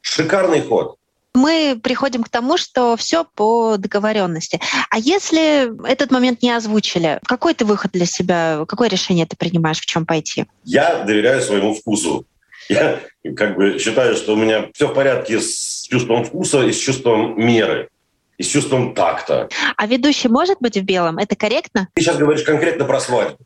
Шикарный 0.00 0.62
ход 0.62 0.96
мы 1.34 1.78
приходим 1.82 2.22
к 2.22 2.28
тому, 2.28 2.56
что 2.56 2.96
все 2.96 3.24
по 3.24 3.76
договоренности. 3.76 4.60
А 4.90 4.98
если 4.98 5.86
этот 5.88 6.10
момент 6.10 6.42
не 6.42 6.50
озвучили, 6.50 7.20
какой 7.24 7.54
ты 7.54 7.64
выход 7.64 7.92
для 7.92 8.06
себя, 8.06 8.64
какое 8.66 8.88
решение 8.88 9.26
ты 9.26 9.36
принимаешь, 9.36 9.78
в 9.78 9.86
чем 9.86 10.06
пойти? 10.06 10.46
Я 10.64 11.04
доверяю 11.04 11.40
своему 11.40 11.74
вкусу. 11.74 12.26
Я 12.68 13.00
как 13.36 13.56
бы 13.56 13.78
считаю, 13.78 14.14
что 14.16 14.34
у 14.34 14.36
меня 14.36 14.68
все 14.74 14.88
в 14.88 14.94
порядке 14.94 15.40
с 15.40 15.86
чувством 15.90 16.24
вкуса 16.24 16.62
и 16.62 16.72
с 16.72 16.78
чувством 16.78 17.38
меры 17.38 17.88
и 18.40 18.42
с 18.42 18.46
чувством 18.46 18.94
такта. 18.94 19.50
А 19.76 19.86
ведущий 19.86 20.28
может 20.28 20.56
быть 20.60 20.78
в 20.78 20.82
белом? 20.82 21.18
Это 21.18 21.36
корректно? 21.36 21.88
Ты 21.92 22.00
сейчас 22.00 22.16
говоришь 22.16 22.42
конкретно 22.42 22.86
про 22.86 22.98
свадьбу. 22.98 23.36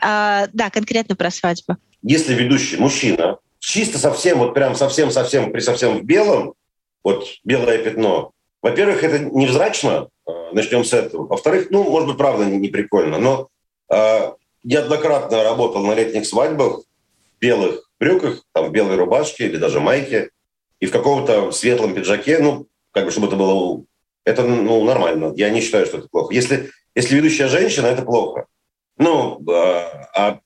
А, 0.00 0.46
да, 0.52 0.70
конкретно 0.70 1.16
про 1.16 1.32
свадьбу. 1.32 1.76
Если 2.02 2.32
ведущий 2.32 2.76
мужчина, 2.76 3.38
чисто 3.58 3.98
совсем, 3.98 4.38
вот 4.38 4.54
прям 4.54 4.76
совсем-совсем 4.76 5.50
при 5.50 5.58
совсем 5.58 5.98
в 5.98 6.04
белом, 6.04 6.54
вот 7.02 7.26
белое 7.42 7.78
пятно. 7.78 8.30
Во-первых, 8.62 9.02
это 9.02 9.18
невзрачно, 9.18 10.08
э, 10.28 10.32
начнем 10.52 10.84
с 10.84 10.92
этого. 10.92 11.26
Во-вторых, 11.26 11.68
ну, 11.70 11.82
может 11.82 12.08
быть, 12.08 12.16
правда, 12.16 12.44
не, 12.44 12.68
прикольно, 12.68 13.18
но 13.18 13.48
э, 13.90 14.32
неоднократно 14.62 15.42
работал 15.42 15.84
на 15.84 15.94
летних 15.94 16.24
свадьбах 16.24 16.82
белых 17.40 17.85
брюках, 17.98 18.42
там, 18.52 18.66
в 18.66 18.72
белой 18.72 18.96
рубашке 18.96 19.46
или 19.46 19.56
даже 19.56 19.80
майке, 19.80 20.30
и 20.80 20.86
в 20.86 20.90
каком-то 20.90 21.52
светлом 21.52 21.94
пиджаке, 21.94 22.38
ну, 22.38 22.66
как 22.92 23.06
бы, 23.06 23.10
чтобы 23.10 23.28
это 23.28 23.36
было... 23.36 23.84
Это, 24.24 24.42
ну, 24.42 24.84
нормально. 24.84 25.32
Я 25.36 25.50
не 25.50 25.60
считаю, 25.60 25.86
что 25.86 25.98
это 25.98 26.08
плохо. 26.08 26.34
Если, 26.34 26.70
если 26.94 27.14
ведущая 27.14 27.48
женщина, 27.48 27.86
это 27.86 28.02
плохо. 28.02 28.46
Ну, 28.98 29.40
э, 29.48 29.52
а 30.14 30.40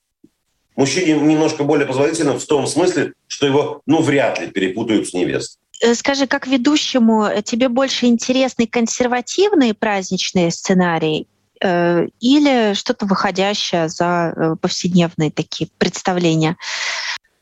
мужчине 0.76 1.14
немножко 1.14 1.64
более 1.64 1.86
позволительно 1.86 2.38
в 2.38 2.44
том 2.44 2.66
смысле, 2.66 3.14
что 3.26 3.46
его, 3.46 3.80
ну, 3.86 4.02
вряд 4.02 4.40
ли 4.40 4.48
перепутают 4.48 5.08
с 5.08 5.14
невестой. 5.14 5.60
Э, 5.80 5.94
скажи, 5.94 6.26
как 6.26 6.46
ведущему, 6.46 7.24
э, 7.24 7.42
тебе 7.42 7.68
больше 7.68 8.06
интересны 8.06 8.66
консервативные 8.66 9.74
праздничные 9.74 10.50
сценарии 10.50 11.26
э, 11.62 12.06
или 12.20 12.74
что-то 12.74 13.06
выходящее 13.06 13.88
за 13.88 14.56
повседневные 14.60 15.30
такие 15.30 15.70
представления? 15.78 16.56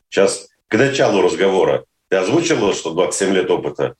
Сейчас 0.09 0.47
к 0.67 0.77
началу 0.77 1.21
разговора 1.21 1.85
ты 2.09 2.17
озвучила, 2.17 2.73
что 2.73 2.91
27 2.91 3.33
лет 3.33 3.51
опыта, 3.51 3.95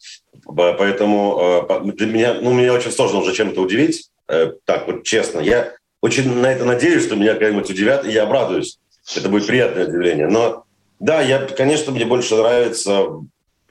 поэтому 0.46 1.68
для 1.96 2.08
меня, 2.08 2.34
ну, 2.42 2.54
меня 2.54 2.74
очень 2.74 2.92
сложно 2.92 3.20
уже 3.20 3.34
чем-то 3.34 3.62
удивить. 3.62 4.10
Так 4.26 4.88
вот, 4.88 5.04
честно, 5.04 5.40
я 5.40 5.74
очень 6.02 6.32
на 6.34 6.52
это 6.52 6.66
надеюсь, 6.66 7.04
что 7.04 7.16
меня 7.16 7.34
когда-нибудь 7.34 7.70
удивят, 7.70 8.06
и 8.06 8.12
я 8.12 8.24
обрадуюсь. 8.24 8.80
Это 9.16 9.30
будет 9.30 9.48
приятное 9.48 9.88
удивление. 9.88 10.28
Но 10.28 10.66
да, 11.00 11.22
я, 11.22 11.40
конечно, 11.46 11.92
мне 11.92 12.06
больше 12.06 12.36
нравится 12.36 13.08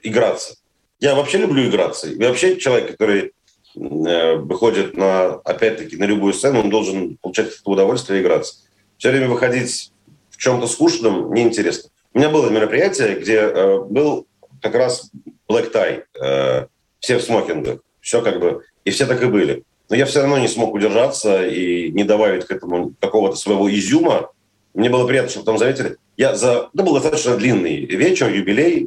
играться. 0.02 0.56
Я 1.00 1.14
вообще 1.14 1.38
люблю 1.38 1.68
играться. 1.68 2.08
И 2.08 2.18
вообще 2.18 2.56
человек, 2.56 2.92
который 2.92 3.32
э, 3.76 4.34
выходит 4.36 4.96
на, 4.96 5.34
опять-таки, 5.34 5.96
на 5.96 6.04
любую 6.04 6.32
сцену, 6.32 6.60
он 6.60 6.70
должен 6.70 7.16
получать 7.18 7.52
удовольствие 7.64 8.20
играться. 8.20 8.56
Все 8.96 9.10
время 9.10 9.28
выходить 9.28 9.92
в 10.30 10.38
чем-то 10.38 10.66
скучном 10.66 11.32
неинтересно. 11.32 11.90
У 12.14 12.18
меня 12.18 12.30
было 12.30 12.50
мероприятие, 12.50 13.16
где 13.16 13.36
э, 13.36 13.80
был 13.80 14.26
как 14.60 14.74
раз 14.74 15.10
black 15.48 15.72
tie, 15.72 16.04
э, 16.20 16.66
все 17.00 17.18
в 17.18 17.22
смокингах, 17.22 17.80
все 18.00 18.22
как 18.22 18.40
бы, 18.40 18.62
и 18.84 18.90
все 18.90 19.06
так 19.06 19.22
и 19.22 19.26
были. 19.26 19.64
Но 19.88 19.96
я 19.96 20.04
все 20.06 20.20
равно 20.20 20.38
не 20.38 20.48
смог 20.48 20.74
удержаться 20.74 21.46
и 21.46 21.90
не 21.92 22.04
добавить 22.04 22.44
к 22.44 22.50
этому 22.50 22.94
какого-то 23.00 23.36
своего 23.36 23.70
изюма. 23.70 24.30
Мне 24.74 24.90
было 24.90 25.06
приятно, 25.06 25.30
что 25.30 25.42
там 25.42 25.58
заметили. 25.58 25.96
Я 26.16 26.34
за... 26.34 26.68
Это 26.74 26.82
был 26.82 26.94
достаточно 26.94 27.36
длинный 27.36 27.86
вечер, 27.86 28.28
юбилей 28.28 28.86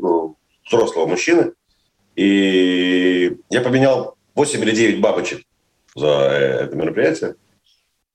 взрослого 0.65 1.07
мужчины. 1.07 1.53
И 2.15 3.37
я 3.49 3.61
поменял 3.61 4.15
8 4.35 4.61
или 4.61 4.71
9 4.71 5.01
бабочек 5.01 5.43
за 5.95 6.07
это 6.07 6.75
мероприятие. 6.75 7.35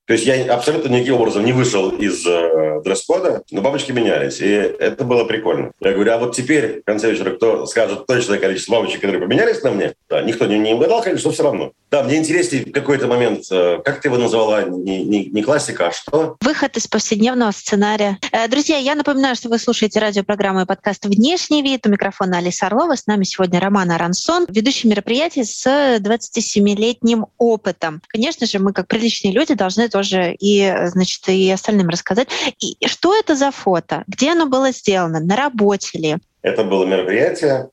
То 0.07 0.13
есть 0.13 0.25
я 0.25 0.53
абсолютно 0.53 0.87
никаким 0.87 1.15
образом 1.15 1.43
не 1.43 1.51
вышел 1.51 1.89
из 1.89 2.25
э, 2.25 2.81
дресс-кода, 2.83 3.43
но 3.51 3.61
бабочки 3.61 3.91
менялись, 3.91 4.39
и 4.39 4.47
это 4.47 5.03
было 5.03 5.25
прикольно. 5.25 5.71
Я 5.81 5.91
говорю, 5.91 6.13
а 6.13 6.17
вот 6.17 6.33
теперь, 6.33 6.79
в 6.81 6.85
конце 6.85 7.11
вечера, 7.11 7.31
кто 7.31 7.65
скажет 7.65 8.05
точное 8.07 8.39
количество 8.39 8.75
бабочек, 8.75 9.01
которые 9.01 9.21
поменялись 9.21 9.61
на 9.63 9.71
мне? 9.71 9.93
Да, 10.09 10.21
никто 10.21 10.45
не, 10.45 10.57
не 10.59 10.73
угадал, 10.73 11.03
конечно, 11.03 11.29
все 11.31 11.43
равно. 11.43 11.73
Да, 11.91 12.03
мне 12.03 12.17
интереснее 12.17 12.65
какой-то 12.65 13.07
момент, 13.07 13.43
э, 13.51 13.79
как 13.83 13.99
ты 13.99 14.07
его 14.07 14.17
назвала, 14.17 14.63
не, 14.63 15.03
не, 15.03 15.25
не 15.25 15.43
классика, 15.43 15.87
а 15.87 15.91
что? 15.91 16.37
Выход 16.39 16.77
из 16.77 16.87
повседневного 16.87 17.51
сценария. 17.51 18.17
Э, 18.31 18.47
друзья, 18.47 18.77
я 18.77 18.95
напоминаю, 18.95 19.35
что 19.35 19.49
вы 19.49 19.59
слушаете 19.59 19.99
радиопрограмму 19.99 20.61
и 20.61 20.65
подкаст 20.65 21.05
«Внешний 21.05 21.61
вид». 21.61 21.85
У 21.85 21.89
микрофона 21.89 22.37
Алиса 22.37 22.67
Орлова. 22.67 22.95
С 22.95 23.07
нами 23.07 23.25
сегодня 23.25 23.59
Роман 23.59 23.91
Арансон, 23.91 24.45
ведущий 24.47 24.87
мероприятий 24.87 25.43
с 25.43 25.65
27-летним 25.65 27.25
опытом. 27.37 28.01
Конечно 28.07 28.47
же, 28.47 28.59
мы, 28.59 28.71
как 28.71 28.87
приличные 28.87 29.33
люди, 29.33 29.53
должны 29.53 29.89
тоже 29.97 30.35
и, 30.39 30.71
значит, 30.85 31.27
и 31.27 31.49
остальным 31.49 31.89
рассказать. 31.89 32.27
И 32.59 32.77
что 32.85 33.17
это 33.17 33.35
за 33.35 33.49
фото? 33.49 34.03
Где 34.07 34.31
оно 34.31 34.45
было 34.45 34.71
сделано? 34.71 35.19
На 35.19 35.35
работе 35.35 35.97
ли? 35.97 36.17
Это 36.43 36.63
было 36.63 36.85
мероприятие, 36.85 37.69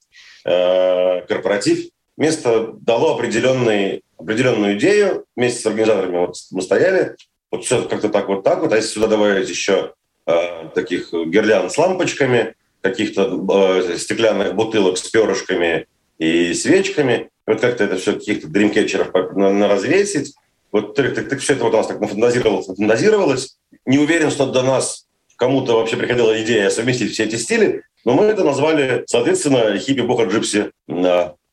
э, 0.47 1.21
корпоратив. 1.29 1.91
Место 2.17 2.73
дало 2.81 3.15
определенный, 3.15 4.03
определенную 4.19 4.79
идею. 4.79 5.27
Вместе 5.37 5.61
с 5.61 5.67
организаторами 5.67 6.19
вот 6.19 6.37
мы 6.51 6.63
стояли. 6.63 7.17
Вот 7.51 7.65
все 7.65 7.83
как-то 7.83 8.09
так 8.09 8.29
вот 8.29 8.43
так 8.43 8.63
вот. 8.63 8.73
А 8.73 8.77
если 8.77 8.95
сюда 8.95 9.09
добавить 9.09 9.51
еще 9.51 9.93
э, 10.27 10.69
таких 10.75 11.13
гирлянд 11.13 11.73
с 11.73 11.77
лампочками, 11.77 12.55
каких-то 12.81 13.23
э, 13.53 13.99
стеклянных 13.99 14.55
бутылок 14.55 14.97
с 14.97 15.11
перышками 15.11 15.87
и 16.19 16.55
свечками, 16.55 17.29
вот 17.47 17.61
как-то 17.61 17.85
это 17.85 17.97
все 17.97 18.15
каких-то 18.15 18.49
дримкетчеров 18.49 19.13
на, 19.37 19.53
на 19.53 19.69
развесить, 19.69 20.35
вот 20.75 20.97
так, 20.97 21.15
так, 21.15 21.29
так 21.29 21.39
все 21.39 21.53
это 21.53 21.63
вот 21.63 21.73
у 21.73 21.77
нас 21.77 21.87
так 21.87 22.01
нафантазировалось, 22.01 22.67
нафантазировалось. 22.67 23.59
Не 23.87 23.99
уверен, 23.99 24.33
что 24.33 24.47
до 24.47 24.63
нас 24.63 25.07
кому-то 25.37 25.77
вообще 25.77 25.97
приходила 25.97 26.43
идея 26.43 26.69
совместить 26.69 27.13
все 27.13 27.25
эти 27.25 27.37
стили, 27.37 27.85
но 28.05 28.15
мы 28.15 28.25
это 28.25 28.43
назвали, 28.43 29.05
соответственно, 29.07 29.79
хиппи 29.79 30.01
боха 30.01 30.25
джипси 30.25 30.73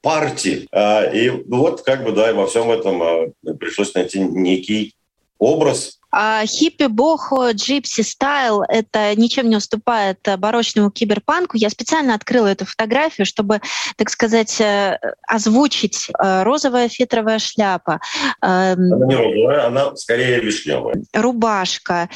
парти. 0.01 0.67
А, 0.71 1.03
и 1.03 1.29
вот 1.29 1.83
как 1.83 2.03
бы, 2.03 2.13
да, 2.13 2.31
и 2.31 2.33
во 2.33 2.47
всем 2.47 2.71
этом 2.71 3.03
а, 3.03 3.53
пришлось 3.59 3.93
найти 3.93 4.21
некий 4.21 4.95
образ, 5.37 5.99
а 6.11 6.45
хиппи, 6.45 6.87
бохо, 6.87 7.51
джипси 7.51 8.01
стайл— 8.01 8.63
это 8.67 9.15
ничем 9.15 9.49
не 9.49 9.55
уступает 9.55 10.19
барочному 10.37 10.91
киберпанку. 10.91 11.57
Я 11.57 11.69
специально 11.69 12.13
открыла 12.13 12.47
эту 12.47 12.65
фотографию, 12.65 13.25
чтобы, 13.25 13.61
так 13.95 14.09
сказать, 14.09 14.59
э, 14.59 14.99
озвучить 15.27 16.09
э, 16.09 16.43
розовая 16.43 16.89
фетровая 16.89 17.39
шляпа. 17.39 17.99
Эм, 18.41 18.93
она 18.93 19.05
не 19.05 19.15
розовая, 19.15 19.67
она 19.67 19.95
скорее 19.95 20.41
вишневая. 20.41 20.95
Рубашка. 21.13 22.09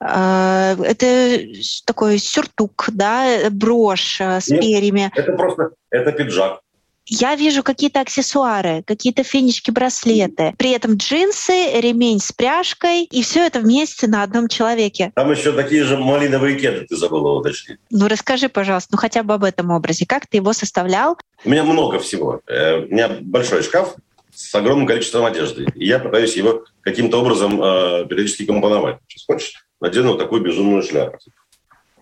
Э, 0.00 0.76
это 0.82 1.40
такой 1.86 2.18
сюртук, 2.18 2.90
да, 2.92 3.48
брошь 3.50 4.20
с 4.20 4.48
Нет, 4.48 4.60
перьями. 4.60 5.10
Это 5.14 5.32
просто, 5.32 5.70
это 5.90 6.12
пиджак 6.12 6.60
я 7.08 7.34
вижу 7.34 7.62
какие-то 7.62 8.00
аксессуары, 8.00 8.82
какие-то 8.86 9.22
финички, 9.22 9.70
браслеты. 9.70 10.54
При 10.58 10.70
этом 10.70 10.96
джинсы, 10.96 11.80
ремень 11.80 12.20
с 12.20 12.32
пряжкой, 12.32 13.04
и 13.04 13.22
все 13.22 13.46
это 13.46 13.60
вместе 13.60 14.06
на 14.06 14.22
одном 14.22 14.48
человеке. 14.48 15.12
Там 15.14 15.30
еще 15.30 15.52
такие 15.52 15.84
же 15.84 15.96
малиновые 15.96 16.58
кеды, 16.58 16.86
ты 16.88 16.96
забыла 16.96 17.38
уточнить. 17.38 17.78
Ну, 17.90 18.08
расскажи, 18.08 18.48
пожалуйста, 18.48 18.90
ну 18.92 18.98
хотя 18.98 19.22
бы 19.22 19.34
об 19.34 19.44
этом 19.44 19.70
образе. 19.70 20.06
Как 20.06 20.26
ты 20.26 20.38
его 20.38 20.52
составлял? 20.52 21.18
У 21.44 21.50
меня 21.50 21.64
много 21.64 21.98
всего. 21.98 22.40
Э, 22.46 22.80
у 22.80 22.88
меня 22.88 23.08
большой 23.20 23.62
шкаф 23.62 23.96
с 24.34 24.54
огромным 24.54 24.86
количеством 24.86 25.24
одежды. 25.24 25.66
И 25.74 25.86
я 25.86 25.98
пытаюсь 25.98 26.36
его 26.36 26.64
каким-то 26.82 27.20
образом 27.20 27.60
э, 27.62 28.06
периодически 28.06 28.44
компоновать. 28.44 28.98
Сейчас 29.08 29.24
хочешь, 29.26 29.54
надену 29.80 30.10
вот 30.10 30.18
такую 30.18 30.42
безумную 30.42 30.82
шляпу 30.82 31.18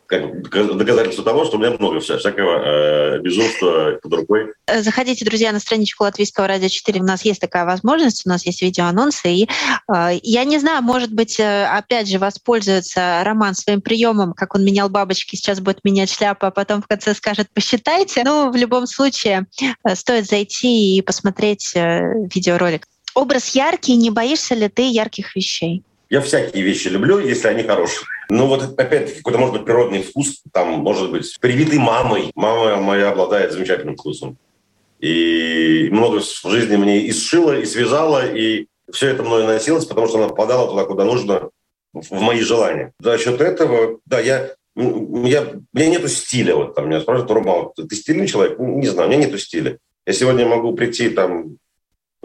как 0.06 0.76
доказательство 0.76 1.25
того, 1.25 1.44
что 1.44 1.56
у 1.56 1.60
меня 1.60 1.72
много 1.72 2.00
всякого 2.00 3.16
э, 3.16 3.18
безумства 3.20 3.98
под 4.02 4.12
рукой. 4.12 4.52
Э, 4.66 4.82
заходите, 4.82 5.25
друзья, 5.25 5.52
на 5.52 5.60
страничку 5.60 6.04
Латвийского 6.04 6.46
радио 6.46 6.68
4. 6.68 7.00
У 7.00 7.04
нас 7.04 7.25
есть 7.25 7.40
такая 7.40 7.64
возможность, 7.64 8.26
у 8.26 8.28
нас 8.28 8.46
есть 8.46 8.62
видеоанонсы. 8.62 9.28
И 9.28 9.48
э, 9.92 10.18
я 10.22 10.44
не 10.44 10.58
знаю, 10.58 10.82
может 10.82 11.12
быть, 11.12 11.40
э, 11.40 11.64
опять 11.66 12.08
же, 12.08 12.18
воспользуется 12.18 13.22
Роман 13.25 13.54
своим 13.54 13.80
приемом, 13.80 14.32
как 14.32 14.54
он 14.54 14.64
менял 14.64 14.88
бабочки, 14.88 15.36
сейчас 15.36 15.60
будет 15.60 15.84
менять 15.84 16.10
шляпу, 16.10 16.46
а 16.46 16.50
потом 16.50 16.82
в 16.82 16.86
конце 16.86 17.14
скажет 17.14 17.48
«посчитайте». 17.52 18.22
Ну, 18.25 18.50
в 18.50 18.56
любом 18.56 18.86
случае, 18.86 19.46
э, 19.60 19.94
стоит 19.94 20.26
зайти 20.26 20.96
и 20.96 21.02
посмотреть 21.02 21.72
видеоролик. 21.75 22.86
Образ 23.14 23.54
яркий, 23.54 23.96
не 23.96 24.10
боишься 24.10 24.54
ли 24.54 24.68
ты 24.68 24.88
ярких 24.88 25.34
вещей? 25.34 25.82
Я 26.08 26.20
всякие 26.20 26.62
вещи 26.62 26.88
люблю, 26.88 27.18
если 27.18 27.48
они 27.48 27.64
хорошие. 27.64 28.06
Ну 28.28 28.46
вот 28.46 28.78
опять-таки 28.78 29.18
какой-то 29.18 29.38
может 29.38 29.54
быть 29.56 29.64
природный 29.64 30.02
вкус, 30.02 30.42
там 30.52 30.68
может 30.80 31.10
быть 31.10 31.36
привитый 31.40 31.78
мамой. 31.78 32.30
Мама 32.34 32.76
моя 32.76 33.10
обладает 33.10 33.52
замечательным 33.52 33.96
вкусом. 33.96 34.38
И 35.00 35.88
много 35.90 36.20
в 36.20 36.50
жизни 36.50 36.76
мне 36.76 37.00
и 37.02 37.12
сшила, 37.12 37.58
и 37.58 37.64
связала, 37.64 38.26
и 38.26 38.66
все 38.90 39.08
это 39.08 39.22
мною 39.22 39.46
носилось, 39.46 39.84
потому 39.84 40.06
что 40.06 40.18
она 40.18 40.28
попадала 40.28 40.68
туда, 40.68 40.84
куда 40.84 41.04
нужно, 41.04 41.50
в 41.92 42.20
мои 42.20 42.40
желания. 42.40 42.92
За 43.00 43.18
счет 43.18 43.40
этого, 43.40 43.98
да, 44.06 44.20
я, 44.20 44.52
я, 44.75 44.82
у 44.82 45.18
меня 45.18 45.88
нету 45.88 46.08
стиля. 46.08 46.54
Вот 46.54 46.75
там 46.75 46.88
меня 46.88 47.00
спрашивают, 47.00 47.30
Рома, 47.30 47.72
ты 47.75 47.94
стильный 47.96 48.26
человек? 48.26 48.58
Не 48.58 48.86
знаю, 48.86 49.08
у 49.08 49.12
меня 49.12 49.26
нету 49.26 49.38
стиля. 49.38 49.78
Я 50.06 50.12
сегодня 50.12 50.46
могу 50.46 50.72
прийти 50.75 51.10
там 51.10 51.56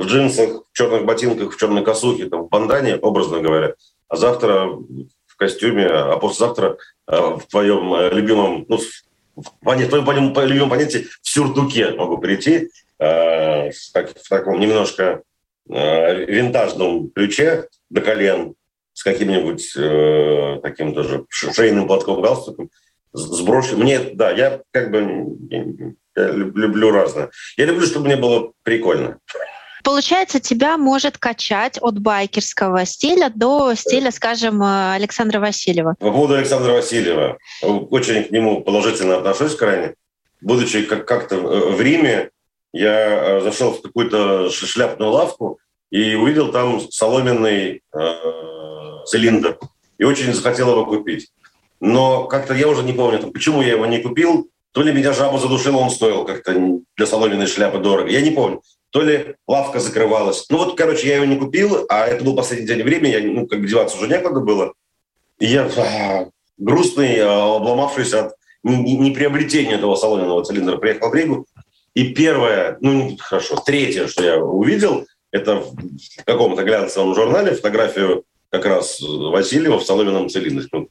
в 0.02 0.06
джинсах, 0.08 0.64
в 0.72 0.76
черных 0.76 1.06
ботинках, 1.06 1.54
в 1.54 1.58
черной 1.58 1.84
косухе, 1.84 2.26
там, 2.26 2.44
в 2.44 2.50
бандане, 2.50 2.96
образно 2.96 3.40
говоря, 3.40 3.76
а 4.08 4.16
завтра 4.16 4.68
в 5.28 5.36
костюме, 5.38 5.86
а 5.86 6.18
послезавтра 6.18 6.78
э, 7.08 7.18
в 7.18 7.44
твоем 7.50 7.94
э, 7.94 8.10
любимом, 8.10 8.66
ну, 8.68 8.78
в, 8.78 8.84
в 9.36 9.88
твоем, 9.88 10.34
любимом 10.48 10.70
понятии, 10.70 11.08
в 11.22 11.30
сюртуке 11.30 11.92
могу 11.92 12.18
прийти 12.18 12.70
э, 13.00 13.72
в, 13.72 13.74
в 13.74 14.30
таком 14.30 14.60
немножко 14.60 15.24
э, 15.70 16.26
винтажном 16.26 17.10
ключе 17.12 17.68
до 17.90 18.02
колен, 18.02 18.56
с 18.94 19.04
каким-нибудь 19.04 19.74
э, 19.78 20.60
таким 20.62 20.94
тоже 20.94 21.26
шейным 21.30 21.88
платком, 21.88 22.22
галстуком, 22.22 22.70
с. 23.14 23.42
Мне, 23.74 24.00
да, 24.14 24.32
я 24.32 24.62
как 24.72 24.92
бы 24.92 25.96
я 26.16 26.28
люблю 26.32 26.92
разное. 26.92 27.30
Я 27.58 27.66
люблю, 27.66 27.86
чтобы 27.86 28.08
мне 28.08 28.16
было 28.16 28.52
прикольно. 28.64 29.20
Получается, 29.84 30.40
тебя 30.40 30.78
может 30.78 31.18
качать 31.18 31.78
от 31.82 32.00
байкерского 32.00 32.86
стиля 32.86 33.32
до 33.34 33.74
стиля, 33.76 34.12
скажем, 34.12 34.62
Александра 34.64 35.40
Васильева. 35.40 35.96
По 36.00 36.12
поводу 36.12 36.36
Александра 36.36 36.74
Васильева. 36.74 37.38
Очень 37.62 38.24
к 38.26 38.32
нему 38.32 38.62
положительно 38.62 39.18
отношусь 39.18 39.56
крайне. 39.56 39.96
Будучи 40.42 40.82
как-то 40.84 41.38
в 41.38 41.80
Риме, 41.82 42.32
я 42.74 43.38
э, 43.38 43.42
зашел 43.42 43.74
в 43.74 43.82
какую-то 43.82 44.50
шляпную 44.50 45.12
лавку 45.12 45.60
и 45.92 46.16
увидел 46.16 46.52
там 46.52 46.80
соломенный 46.90 47.82
э, 47.94 48.14
цилиндр. 49.06 49.60
И 49.98 50.04
очень 50.04 50.34
захотел 50.34 50.72
его 50.72 50.86
купить. 50.86 51.30
Но 51.80 52.26
как-то 52.26 52.54
я 52.54 52.68
уже 52.68 52.84
не 52.84 52.94
помню, 52.94 53.32
почему 53.32 53.62
я 53.62 53.74
его 53.74 53.86
не 53.86 54.00
купил. 54.00 54.50
То 54.72 54.84
ли 54.84 54.94
меня 54.94 55.12
жаба 55.12 55.38
задушила, 55.38 55.78
он 55.78 55.90
стоил 55.90 56.24
как-то 56.24 56.80
для 56.96 57.06
соломенной 57.06 57.48
шляпы 57.48 57.80
дорого. 57.80 58.10
Я 58.10 58.22
не 58.22 58.32
помню. 58.32 58.62
То 58.92 59.02
ли 59.02 59.36
лавка 59.48 59.80
закрывалась. 59.80 60.46
Ну 60.50 60.58
вот, 60.58 60.78
короче, 60.78 61.08
я 61.08 61.16
его 61.16 61.26
не 61.26 61.38
купил, 61.38 61.86
а 61.90 62.08
это 62.08 62.24
был 62.24 62.36
последний 62.36 62.68
день 62.68 62.84
времени, 62.84 63.12
я, 63.12 63.22
ну, 63.22 63.48
как 63.48 63.62
бы 63.62 63.68
деваться 63.68 63.98
уже 63.98 64.08
некуда 64.08 64.42
было. 64.42 64.74
И 65.40 65.48
я 65.48 65.70
а, 65.78 66.30
грустный, 66.58 67.18
а, 67.20 67.56
обломавшись 67.56 68.14
от 68.14 68.36
неприобретения 68.64 69.76
этого 69.76 69.96
соломенного 69.96 70.44
цилиндра, 70.44 70.78
приехал 70.78 71.10
в 71.10 71.16
Ригу. 71.16 71.48
И 71.94 72.14
первое, 72.14 72.78
ну 72.82 73.18
хорошо, 73.20 73.62
третье, 73.66 74.08
что 74.08 74.24
я 74.24 74.38
увидел, 74.38 75.06
это 75.32 75.58
в 75.58 75.76
каком-то 76.26 76.64
глянцевом 76.64 77.16
журнале 77.16 77.56
фотографию 77.56 78.24
как 78.50 78.66
раз 78.66 79.00
Васильева 79.02 79.80
в 79.80 79.84
соломенном 79.84 80.30
цилиндре. 80.30 80.68
Ну, 80.72 80.90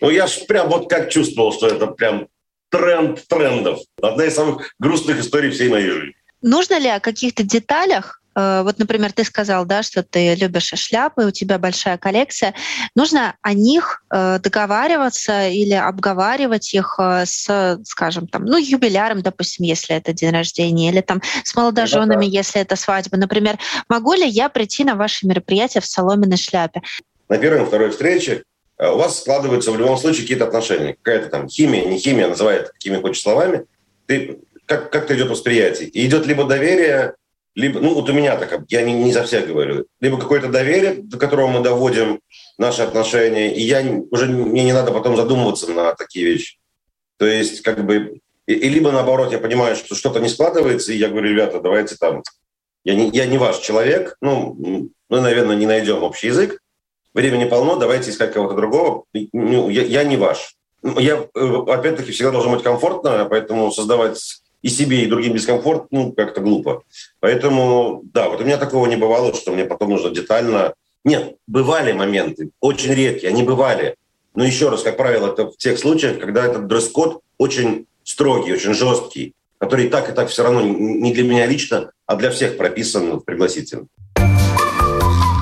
ну 0.00 0.10
я 0.10 0.26
ж 0.26 0.46
прям 0.46 0.68
вот 0.68 0.88
как 0.88 1.10
чувствовал, 1.10 1.52
что 1.52 1.68
это 1.68 1.86
прям 1.86 2.28
тренд 2.70 3.26
трендов. 3.28 3.80
Одна 4.00 4.24
из 4.24 4.34
самых 4.34 4.74
грустных 4.78 5.20
историй 5.20 5.50
всей 5.50 5.68
моей 5.68 5.90
жизни. 5.90 6.14
Нужно 6.42 6.78
ли 6.78 6.88
о 6.88 7.00
каких-то 7.00 7.42
деталях 7.42 8.20
э, 8.36 8.62
вот, 8.62 8.78
например, 8.78 9.12
ты 9.12 9.24
сказал, 9.24 9.64
да, 9.64 9.82
что 9.82 10.02
ты 10.02 10.34
любишь 10.34 10.72
шляпы, 10.74 11.24
у 11.26 11.30
тебя 11.30 11.58
большая 11.58 11.98
коллекция. 11.98 12.54
Нужно 12.94 13.34
о 13.42 13.52
них 13.54 14.04
э, 14.10 14.38
договариваться 14.38 15.48
или 15.48 15.74
обговаривать 15.74 16.72
их 16.74 16.96
э, 16.98 17.24
с, 17.26 17.80
скажем, 17.84 18.28
там, 18.28 18.44
ну, 18.44 18.56
юбиляром, 18.56 19.22
допустим, 19.22 19.64
если 19.64 19.96
это 19.96 20.12
день 20.12 20.30
рождения, 20.30 20.90
или 20.90 21.00
там 21.00 21.20
с 21.42 21.54
молодоженами, 21.56 22.26
да, 22.26 22.30
да. 22.30 22.36
если 22.38 22.60
это 22.60 22.76
свадьба. 22.76 23.16
Например, 23.16 23.58
могу 23.88 24.12
ли 24.14 24.28
я 24.28 24.48
прийти 24.48 24.84
на 24.84 24.94
ваше 24.94 25.26
мероприятие 25.26 25.80
в 25.80 25.86
соломенной 25.86 26.36
шляпе? 26.36 26.82
На 27.28 27.38
первой, 27.38 27.66
второй 27.66 27.90
встрече 27.90 28.44
у 28.78 28.96
вас 28.96 29.20
складываются 29.20 29.72
в 29.72 29.78
любом 29.78 29.98
случае 29.98 30.22
какие-то 30.22 30.46
отношения. 30.46 30.94
Какая-то 31.02 31.28
там 31.28 31.48
химия, 31.48 31.84
не 31.86 31.98
химия, 31.98 32.28
называет 32.28 32.70
какими 32.70 33.00
хочешь 33.00 33.22
словами. 33.22 33.64
Ты 34.06 34.38
как, 34.68 34.92
как-то 34.92 35.16
идет 35.16 35.30
восприятие. 35.30 35.88
И 35.88 36.06
идет 36.06 36.26
либо 36.26 36.44
доверие, 36.44 37.14
либо, 37.54 37.80
ну 37.80 37.94
вот 37.94 38.08
у 38.08 38.12
меня 38.12 38.36
так, 38.36 38.60
я 38.68 38.82
не, 38.82 38.92
не 38.92 39.12
за 39.12 39.24
всех 39.24 39.48
говорю, 39.48 39.86
либо 40.00 40.18
какое-то 40.18 40.48
доверие, 40.48 40.94
до 40.94 41.18
которого 41.18 41.48
мы 41.48 41.60
доводим 41.60 42.20
наши 42.58 42.82
отношения, 42.82 43.54
и 43.54 43.62
я 43.62 43.82
уже 44.10 44.26
мне 44.26 44.64
не 44.64 44.72
надо 44.72 44.92
потом 44.92 45.16
задумываться 45.16 45.70
на 45.70 45.94
такие 45.94 46.26
вещи. 46.26 46.58
То 47.16 47.26
есть 47.26 47.62
как 47.62 47.84
бы 47.84 48.20
и, 48.46 48.52
и 48.52 48.68
либо 48.68 48.92
наоборот 48.92 49.32
я 49.32 49.38
понимаю, 49.38 49.74
что 49.74 49.94
что-то 49.94 50.20
не 50.20 50.28
складывается, 50.28 50.92
и 50.92 50.96
я 50.96 51.08
говорю, 51.08 51.30
ребята, 51.30 51.60
давайте 51.60 51.96
там, 51.96 52.22
я 52.84 52.94
не, 52.94 53.10
я 53.10 53.26
не 53.26 53.38
ваш 53.38 53.58
человек, 53.58 54.16
ну 54.20 54.90
мы, 55.08 55.20
наверное, 55.20 55.56
не 55.56 55.66
найдем 55.66 56.02
общий 56.02 56.28
язык, 56.28 56.60
времени 57.14 57.46
полно, 57.46 57.76
давайте 57.76 58.10
искать 58.10 58.32
кого-то 58.32 58.54
другого, 58.54 59.04
ну, 59.32 59.68
я, 59.68 59.82
я 59.82 60.04
не 60.04 60.16
ваш. 60.16 60.54
Я, 60.82 61.26
э, 61.34 61.56
опять-таки, 61.66 62.12
всегда 62.12 62.30
должен 62.30 62.52
быть 62.52 62.62
комфортно, 62.62 63.26
поэтому 63.28 63.72
создавать 63.72 64.40
и 64.62 64.68
себе, 64.68 65.02
и 65.02 65.06
другим 65.06 65.34
дискомфорт, 65.34 65.86
ну, 65.90 66.12
как-то 66.12 66.40
глупо. 66.40 66.82
Поэтому, 67.20 68.02
да, 68.12 68.28
вот 68.28 68.40
у 68.40 68.44
меня 68.44 68.56
такого 68.56 68.86
не 68.86 68.96
бывало, 68.96 69.34
что 69.34 69.52
мне 69.52 69.64
потом 69.64 69.90
нужно 69.90 70.10
детально... 70.10 70.74
Нет, 71.04 71.36
бывали 71.46 71.92
моменты, 71.92 72.50
очень 72.60 72.92
редкие, 72.92 73.30
они 73.30 73.42
бывали. 73.42 73.94
Но 74.34 74.44
еще 74.44 74.68
раз, 74.68 74.82
как 74.82 74.96
правило, 74.96 75.32
это 75.32 75.50
в 75.50 75.56
тех 75.56 75.78
случаях, 75.78 76.18
когда 76.18 76.44
этот 76.44 76.66
дресс-код 76.66 77.20
очень 77.38 77.86
строгий, 78.02 78.52
очень 78.52 78.74
жесткий, 78.74 79.34
который 79.58 79.88
так, 79.88 80.10
и 80.10 80.12
так 80.12 80.28
все 80.28 80.42
равно 80.42 80.62
не 80.62 81.12
для 81.12 81.24
меня 81.24 81.46
лично, 81.46 81.90
а 82.06 82.16
для 82.16 82.30
всех 82.30 82.56
прописан 82.56 83.18
в 83.18 83.20
пригласительном. 83.20 83.88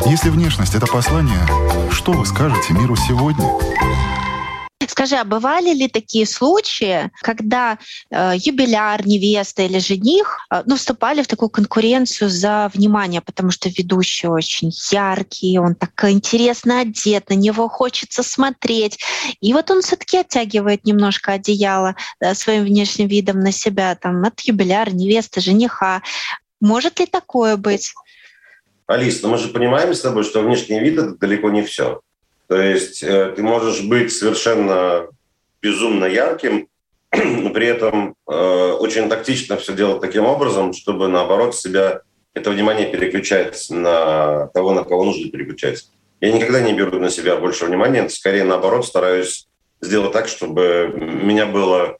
Если 0.06 0.30
внешность– 0.30 0.74
это 0.76 0.86
послание, 0.86 1.40
что 1.90 2.12
вы 2.12 2.24
скажете 2.26 2.72
миру 2.74 2.94
сегодня? 2.96 4.15
Скажи, 4.88 5.16
а 5.16 5.24
бывали 5.24 5.74
ли 5.74 5.88
такие 5.88 6.26
случаи, 6.26 7.10
когда 7.22 7.78
э, 8.10 8.32
юбиляр, 8.36 9.06
невеста 9.06 9.62
или 9.62 9.78
жених 9.78 10.46
э, 10.50 10.62
ну, 10.66 10.76
вступали 10.76 11.22
в 11.22 11.26
такую 11.26 11.48
конкуренцию 11.48 12.30
за 12.30 12.70
внимание, 12.72 13.20
потому 13.20 13.50
что 13.50 13.68
ведущий 13.68 14.28
очень 14.28 14.70
яркий, 14.90 15.58
он 15.58 15.74
так 15.74 15.92
интересно 16.04 16.80
одет, 16.80 17.30
на 17.30 17.34
него 17.34 17.68
хочется 17.68 18.22
смотреть. 18.22 18.98
И 19.40 19.52
вот 19.52 19.70
он 19.70 19.82
все-таки 19.82 20.18
оттягивает 20.18 20.84
немножко 20.84 21.32
одеяло 21.32 21.96
да, 22.20 22.34
своим 22.34 22.64
внешним 22.64 23.08
видом 23.08 23.40
на 23.40 23.52
себя, 23.52 23.94
там, 23.94 24.24
от 24.24 24.40
юбиляра, 24.40 24.90
невесты, 24.90 25.40
жениха. 25.40 26.02
Может 26.60 27.00
ли 27.00 27.06
такое 27.06 27.56
быть? 27.56 27.92
Алис, 28.86 29.20
ну 29.22 29.30
мы 29.30 29.38
же 29.38 29.48
понимаем 29.48 29.92
с 29.92 30.00
тобой, 30.00 30.22
что 30.22 30.42
внешний 30.42 30.78
вид– 30.78 30.98
это 30.98 31.16
далеко 31.16 31.50
не 31.50 31.62
все. 31.62 32.00
То 32.48 32.60
есть 32.60 33.02
э, 33.02 33.32
ты 33.34 33.42
можешь 33.42 33.82
быть 33.82 34.12
совершенно 34.12 35.08
безумно 35.60 36.04
ярким, 36.04 36.68
но 37.12 37.50
при 37.54 37.66
этом 37.66 38.14
э, 38.28 38.72
очень 38.78 39.08
тактично 39.08 39.56
все 39.56 39.74
делать 39.74 40.00
таким 40.00 40.26
образом, 40.26 40.72
чтобы 40.72 41.08
наоборот 41.08 41.56
себя 41.56 42.02
это 42.34 42.50
внимание 42.50 42.90
переключать 42.90 43.66
на 43.70 44.48
того, 44.48 44.72
на 44.72 44.84
кого 44.84 45.04
нужно 45.04 45.30
переключать. 45.30 45.88
Я 46.20 46.32
никогда 46.32 46.60
не 46.60 46.74
беру 46.74 46.98
на 46.98 47.10
себя 47.10 47.36
больше 47.36 47.66
внимания, 47.66 48.08
скорее 48.08 48.44
наоборот 48.44 48.86
стараюсь 48.86 49.48
сделать 49.80 50.12
так, 50.12 50.28
чтобы 50.28 50.92
меня 50.96 51.46
было 51.46 51.98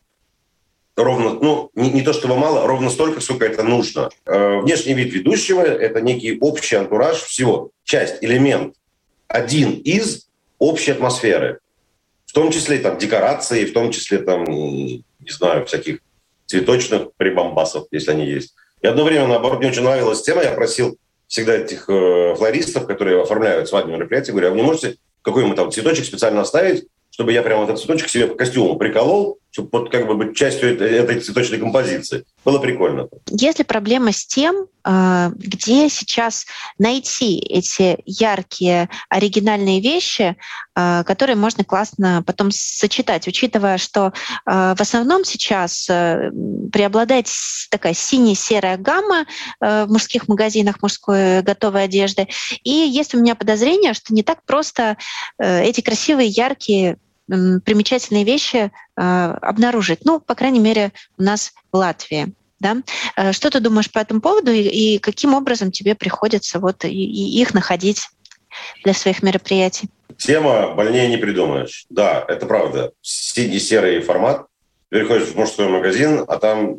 ровно, 0.97 1.35
ну, 1.35 1.71
не, 1.75 1.91
не 1.91 2.03
то 2.03 2.13
чтобы 2.13 2.37
мало, 2.37 2.67
ровно 2.67 2.91
столько, 2.91 3.21
сколько 3.21 3.45
это 3.45 3.63
нужно. 3.63 4.11
Э, 4.25 4.61
внешний 4.61 4.95
вид 4.95 5.13
ведущего– 5.13 5.61
это 5.63 6.01
некий 6.01 6.39
общий 6.41 6.77
антураж 6.77 7.19
всего, 7.19 7.71
часть, 7.85 8.23
элемент, 8.23 8.75
один 9.29 9.73
из 9.73 10.29
общей 10.59 10.93
атмосферы. 10.93 11.61
В 12.27 12.33
том 12.33 12.51
числе 12.51 12.79
там 12.79 12.99
декорации, 12.99 13.65
в 13.65 13.73
том 13.73 13.91
числе 13.91 14.19
там, 14.19 14.45
не 14.45 15.05
знаю, 15.29 15.67
всяких 15.67 16.01
цветочных 16.47 17.13
прибамбасов, 17.17 17.87
если 17.91 18.13
они 18.13 18.27
есть. 18.27 18.55
И 18.83 18.87
одно 18.87 19.05
время, 19.05 19.27
наоборот, 19.27 19.59
мне 19.59 19.69
очень 19.69 19.83
нравилась 19.83 20.23
тема, 20.23 20.43
я 20.43 20.53
просил 20.53 20.99
всегда 21.27 21.57
этих 21.57 21.89
э, 21.89 22.35
флористов, 22.37 22.87
которые 22.87 23.21
оформляют 23.21 23.69
свадебные 23.69 23.99
мероприятия, 23.99 24.33
говорю, 24.33 24.49
а 24.49 24.51
вы 24.51 24.57
не 24.57 24.63
можете 24.63 24.97
какой-нибудь 25.23 25.57
там 25.57 25.73
цветочек 25.73 26.05
специально 26.05 26.41
оставить, 26.43 26.87
чтобы 27.11 27.33
я 27.33 27.43
прямо 27.43 27.65
этот 27.65 27.81
цветочек 27.81 28.09
себе 28.09 28.29
по 28.29 28.37
костюму 28.37 28.77
приколол, 28.77 29.39
чтобы 29.57 29.89
как 29.89 30.07
бы 30.07 30.15
быть 30.15 30.37
частью 30.37 30.79
этой, 30.79 31.21
цветочной 31.21 31.59
композиции. 31.59 32.25
Было 32.45 32.59
прикольно. 32.59 33.09
Есть 33.29 33.59
ли 33.59 33.65
проблема 33.65 34.13
с 34.13 34.27
тем, 34.27 34.67
а, 34.85 35.31
где 35.35 35.89
сейчас 35.89 36.47
найти 36.79 37.39
эти 37.39 37.99
яркие 38.05 38.89
оригинальные 39.09 39.81
вещи, 39.81 40.37
а, 40.75 41.05
которые 41.05 41.37
можно 41.37 41.65
классно 41.65 42.23
потом 42.27 42.51
сочетать, 42.51 43.27
учитывая, 43.27 43.79
что 43.79 44.13
а, 44.45 44.75
в 44.75 44.81
основном 44.81 45.25
сейчас 45.25 45.89
э, 45.89 46.31
преобладает 46.73 47.27
такая 47.71 47.95
сине-серая 47.95 48.77
гамма 48.77 49.25
э, 49.61 49.87
в 49.87 49.91
мужских 49.91 50.29
магазинах 50.29 50.83
мужской 50.83 51.43
готовой 51.43 51.85
одежды. 51.85 52.29
И 52.63 52.71
есть 52.71 53.15
у 53.15 53.19
меня 53.19 53.35
подозрение, 53.35 53.95
что 53.95 54.13
не 54.13 54.23
так 54.23 54.45
просто 54.45 54.99
э, 55.39 55.65
эти 55.65 55.81
красивые, 55.81 56.29
яркие 56.29 56.99
примечательные 57.29 58.25
вещи 58.25 58.71
обнаружить. 58.95 60.05
Ну, 60.05 60.21
по 60.21 60.35
крайней 60.35 60.61
мере, 60.61 60.93
у 61.19 61.23
нас 61.23 61.53
в 61.73 61.77
Латвии. 61.77 62.35
Да? 62.59 62.79
Э, 63.17 63.33
что 63.33 63.51
ты 63.51 63.61
думаешь 63.61 63.91
по 63.91 63.99
этому 63.99 64.21
поводу 64.21 64.51
и, 64.51 64.99
каким 64.99 65.35
образом 65.35 65.71
тебе 65.71 65.95
приходится 65.95 66.59
вот 66.59 66.85
их 66.85 67.55
находить 67.55 68.09
для 68.83 68.95
своих 68.95 69.23
мероприятий? 69.23 69.89
Тема 70.17 70.75
больнее 70.75 71.09
не 71.09 71.19
придумаешь. 71.19 71.85
Да, 71.91 72.25
это 72.27 72.47
правда. 72.47 72.93
Синий-серый 73.03 74.01
формат. 74.01 74.47
Переходишь 74.89 75.29
в 75.29 75.37
мужской 75.37 75.69
магазин, 75.69 76.25
а 76.27 76.39
там 76.39 76.77
э, 76.77 76.79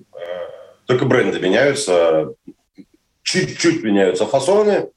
только 0.85 1.05
бренды 1.05 1.39
меняются, 1.39 2.33
чуть-чуть 3.21 3.83
меняются 3.83 4.25
фасоны, 4.25 4.89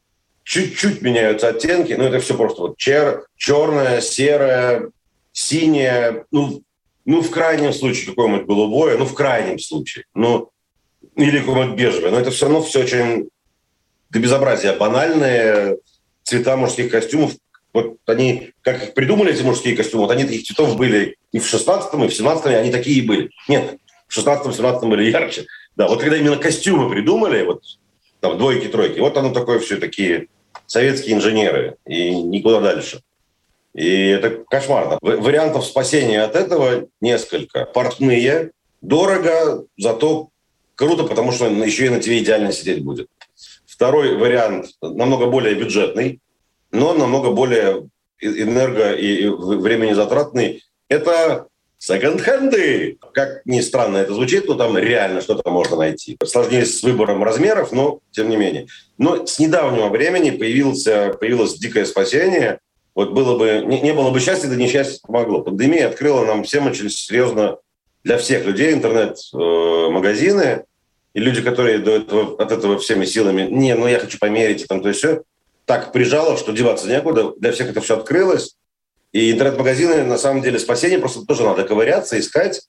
чуть-чуть 0.44 1.02
меняются 1.02 1.48
оттенки. 1.48 1.92
Ну, 1.92 2.04
это 2.04 2.20
все 2.20 2.34
просто 2.34 2.62
вот 2.62 2.78
чер, 2.78 3.26
черное, 3.36 4.00
серое, 4.00 4.90
синее. 5.40 6.24
Ну, 6.30 6.62
ну, 7.04 7.22
в 7.22 7.30
крайнем 7.30 7.72
случае 7.72 8.06
какое-нибудь 8.06 8.46
голубое, 8.46 8.98
ну, 8.98 9.04
в 9.04 9.14
крайнем 9.14 9.58
случае. 9.58 10.04
Ну, 10.14 10.50
или 11.16 11.40
какой-нибудь 11.40 11.78
бежевый. 11.78 12.10
Но 12.10 12.20
это 12.20 12.30
все 12.30 12.46
равно 12.46 12.62
все 12.62 12.80
очень 12.80 13.28
до 14.10 14.18
безобразия 14.18 14.74
банальные 14.76 15.78
цвета 16.24 16.56
мужских 16.56 16.90
костюмов. 16.90 17.32
Вот 17.72 17.98
они, 18.06 18.50
как 18.62 18.82
их 18.82 18.94
придумали, 18.94 19.32
эти 19.32 19.42
мужские 19.42 19.76
костюмы, 19.76 20.04
вот 20.04 20.10
они 20.10 20.24
таких 20.24 20.42
цветов 20.44 20.76
были 20.76 21.16
и 21.32 21.38
в 21.38 21.52
16-м, 21.52 22.04
и 22.04 22.08
в 22.08 22.10
17-м, 22.10 22.54
они 22.54 22.70
такие 22.70 22.98
и 22.98 23.06
были. 23.06 23.30
Нет, 23.48 23.78
в 24.08 24.18
16-м, 24.18 24.50
17-м 24.50 24.90
были 24.90 25.10
ярче. 25.10 25.46
Да, 25.76 25.88
вот 25.88 26.00
когда 26.00 26.16
именно 26.16 26.36
костюмы 26.36 26.90
придумали, 26.90 27.44
вот 27.44 27.62
там 28.18 28.36
двойки, 28.38 28.66
тройки, 28.66 28.98
вот 28.98 29.16
оно 29.16 29.32
такое 29.32 29.60
все 29.60 29.76
такие 29.76 30.26
советские 30.66 31.16
инженеры 31.16 31.76
и 31.86 32.10
никуда 32.14 32.60
дальше. 32.60 33.00
И 33.74 34.08
это 34.08 34.44
кошмарно. 34.48 34.98
Вариантов 35.00 35.64
спасения 35.64 36.22
от 36.22 36.34
этого 36.34 36.88
несколько. 37.00 37.64
Портные, 37.66 38.50
дорого, 38.80 39.64
зато 39.76 40.30
Круто, 40.80 41.04
потому 41.04 41.30
что 41.30 41.46
еще 41.46 41.86
и 41.86 41.88
на 41.90 42.00
ТВ 42.00 42.08
идеально 42.08 42.52
сидеть 42.52 42.82
будет. 42.82 43.08
Второй 43.66 44.16
вариант 44.16 44.68
намного 44.80 45.26
более 45.26 45.54
бюджетный, 45.54 46.20
но 46.72 46.94
намного 46.94 47.32
более 47.32 47.86
энерго- 48.22 48.94
и 48.94 49.28
времени 49.28 49.92
затратный. 49.92 50.62
Это 50.88 51.48
секонд-хенды. 51.76 52.96
Как 53.12 53.44
ни 53.44 53.60
странно 53.60 53.98
это 53.98 54.14
звучит, 54.14 54.48
но 54.48 54.54
там 54.54 54.78
реально 54.78 55.20
что-то 55.20 55.50
можно 55.50 55.76
найти. 55.76 56.16
Сложнее 56.24 56.64
с 56.64 56.82
выбором 56.82 57.22
размеров, 57.22 57.72
но 57.72 58.00
тем 58.10 58.30
не 58.30 58.38
менее. 58.38 58.66
Но 58.96 59.26
с 59.26 59.38
недавнего 59.38 59.90
времени 59.90 60.30
появился, 60.30 61.14
появилось 61.20 61.58
дикое 61.58 61.84
спасение. 61.84 62.58
Вот 63.00 63.12
было 63.12 63.38
бы, 63.38 63.64
не, 63.64 63.80
не 63.80 63.94
было 63.94 64.10
бы 64.10 64.20
счастья, 64.20 64.46
да 64.46 64.56
несчастье 64.56 64.98
помогло. 65.02 65.40
Пандемия 65.40 65.88
открыла 65.88 66.26
нам 66.26 66.44
всем 66.44 66.66
очень 66.66 66.90
серьезно 66.90 67.56
для 68.04 68.18
всех 68.18 68.44
людей 68.44 68.74
интернет-магазины. 68.74 70.64
И 71.14 71.18
люди, 71.18 71.40
которые 71.40 71.78
до 71.78 71.92
этого, 71.92 72.36
от 72.36 72.52
этого 72.52 72.78
всеми 72.78 73.06
силами, 73.06 73.48
не, 73.50 73.74
ну 73.74 73.86
я 73.86 74.00
хочу 74.00 74.18
померить, 74.18 74.68
там 74.68 74.82
то 74.82 74.90
и 74.90 74.92
все, 74.92 75.22
так 75.64 75.92
прижало, 75.92 76.36
что 76.36 76.52
деваться 76.52 76.88
некуда, 76.88 77.32
для 77.38 77.52
всех 77.52 77.70
это 77.70 77.80
все 77.80 77.96
открылось. 77.96 78.56
И 79.12 79.32
интернет-магазины, 79.32 80.04
на 80.04 80.18
самом 80.18 80.42
деле, 80.42 80.58
спасение 80.58 80.98
просто 80.98 81.24
тоже 81.24 81.44
надо 81.44 81.64
ковыряться, 81.64 82.20
искать. 82.20 82.60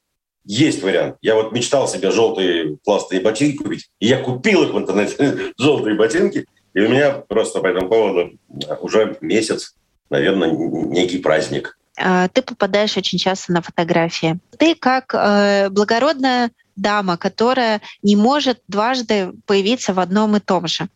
Есть 0.46 0.82
вариант. 0.82 1.18
Я 1.22 1.36
вот 1.36 1.52
мечтал 1.52 1.90
себе 1.90 2.10
желтые 2.10 2.78
классные 2.86 3.20
ботинки 3.20 3.58
купить. 3.58 3.90
И 4.00 4.08
я 4.08 4.18
купил 4.18 4.64
их 4.64 4.74
в 4.74 4.78
интернете, 4.78 5.52
желтые 5.58 5.98
ботинки. 5.98 6.46
И 6.74 6.80
у 6.80 6.88
меня 6.88 7.12
просто 7.28 7.60
по 7.60 7.68
этому 7.68 7.90
поводу 7.90 8.32
уже 8.80 9.18
месяц, 9.20 9.76
наверное, 10.12 10.52
некий 10.52 11.18
праздник. 11.18 11.78
А, 11.98 12.28
ты 12.28 12.42
попадаешь 12.42 12.98
очень 12.98 13.18
часто 13.18 13.52
на 13.52 13.62
фотографии. 13.62 14.40
Ты 14.58 14.76
как 14.76 15.14
э, 15.14 15.70
благородная 15.70 16.52
дама, 16.76 17.18
которая 17.18 17.82
не 18.02 18.16
может 18.16 18.60
дважды 18.68 19.32
появиться 19.46 19.94
в 19.94 20.00
одном 20.00 20.36
и 20.36 20.40
том 20.40 20.68
же 20.68 20.88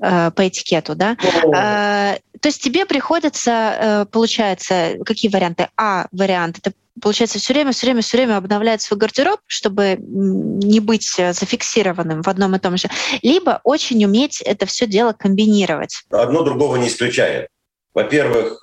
э, 0.00 0.30
по 0.30 0.48
этикету, 0.48 0.94
да. 0.94 1.16
Э, 1.22 2.18
то 2.40 2.48
есть 2.48 2.62
тебе 2.62 2.86
приходится, 2.86 3.50
э, 3.50 4.06
получается, 4.10 4.94
какие 5.04 5.30
варианты? 5.30 5.68
А 5.76 6.06
вариант 6.12 6.58
это 6.58 6.72
получается 7.00 7.38
все 7.38 7.52
время, 7.52 7.72
все 7.72 7.86
время, 7.86 8.00
все 8.00 8.16
время 8.16 8.36
обновлять 8.38 8.80
свой 8.80 8.98
гардероб, 8.98 9.40
чтобы 9.46 9.98
не 9.98 10.80
быть 10.80 11.14
зафиксированным 11.16 12.22
в 12.22 12.28
одном 12.28 12.54
и 12.54 12.58
том 12.58 12.76
же, 12.78 12.88
либо 13.22 13.60
очень 13.64 14.02
уметь 14.04 14.40
это 14.40 14.64
все 14.66 14.86
дело 14.86 15.12
комбинировать. 15.12 16.04
Одно 16.10 16.42
другого 16.42 16.76
не 16.76 16.88
исключает. 16.88 17.48
Во-первых, 17.96 18.60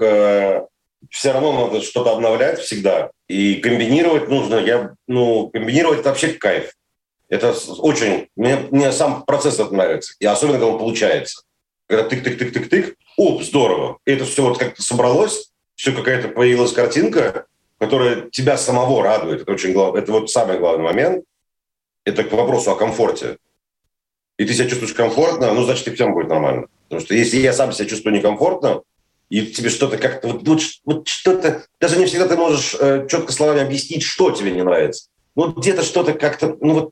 все 1.10 1.32
равно 1.32 1.66
надо 1.66 1.82
что-то 1.82 2.12
обновлять 2.12 2.60
всегда. 2.60 3.10
И 3.28 3.56
комбинировать 3.56 4.30
нужно. 4.30 4.58
Я, 4.58 4.94
ну, 5.08 5.50
комбинировать 5.50 6.02
это 6.02 6.10
вообще 6.10 6.34
кайф. 6.34 6.72
Это 7.30 7.56
очень... 7.80 8.28
Мне, 8.36 8.58
мне 8.70 8.92
сам 8.92 9.24
процесс 9.24 9.56
это 9.56 9.74
нравится. 9.74 10.14
И 10.20 10.26
особенно, 10.28 10.60
когда 10.60 10.74
он 10.74 10.78
получается. 10.78 11.42
Когда 11.88 12.08
тык-тык-тык-тык-тык, 12.08 12.94
оп, 13.18 13.42
здорово. 13.42 13.98
И 14.06 14.12
это 14.12 14.26
все 14.26 14.44
вот 14.44 14.60
как-то 14.60 14.84
собралось, 14.84 15.52
все 15.74 15.94
какая-то 15.94 16.28
появилась 16.28 16.72
картинка, 16.72 17.48
которая 17.80 18.30
тебя 18.30 18.56
самого 18.56 19.02
радует. 19.04 19.42
Это 19.42 19.52
очень 19.52 19.74
главное. 19.74 20.04
Это 20.04 20.12
вот 20.12 20.30
самый 20.30 20.60
главный 20.60 20.84
момент. 20.84 21.26
Это 22.06 22.24
к 22.24 22.32
вопросу 22.34 22.70
о 22.70 22.76
комфорте. 22.76 23.38
И 24.38 24.46
ты 24.46 24.54
себя 24.54 24.70
чувствуешь 24.70 24.94
комфортно, 24.94 25.52
ну, 25.54 25.64
значит, 25.64 25.88
и 25.88 25.96
всем 25.96 26.14
будет 26.14 26.30
нормально. 26.30 26.68
Потому 26.84 27.02
что 27.02 27.16
если 27.16 27.38
я 27.38 27.52
сам 27.52 27.72
себя 27.72 27.90
чувствую 27.90 28.16
некомфортно, 28.16 28.84
и 29.34 29.48
тебе 29.48 29.70
что-то 29.70 29.98
как-то 29.98 30.28
вот, 30.28 30.48
вот, 30.48 30.62
вот 30.86 31.08
что-то 31.08 31.64
даже 31.80 31.98
не 31.98 32.06
всегда 32.06 32.28
ты 32.28 32.38
можешь 32.38 32.76
э, 32.80 33.08
четко 33.10 33.32
словами 33.34 33.62
объяснить, 33.62 34.04
что 34.04 34.30
тебе 34.30 34.52
не 34.52 34.62
нравится. 34.62 35.08
Ну 35.36 35.48
где-то 35.48 35.82
что-то 35.82 36.14
как-то 36.14 36.56
ну 36.62 36.74
вот 36.74 36.92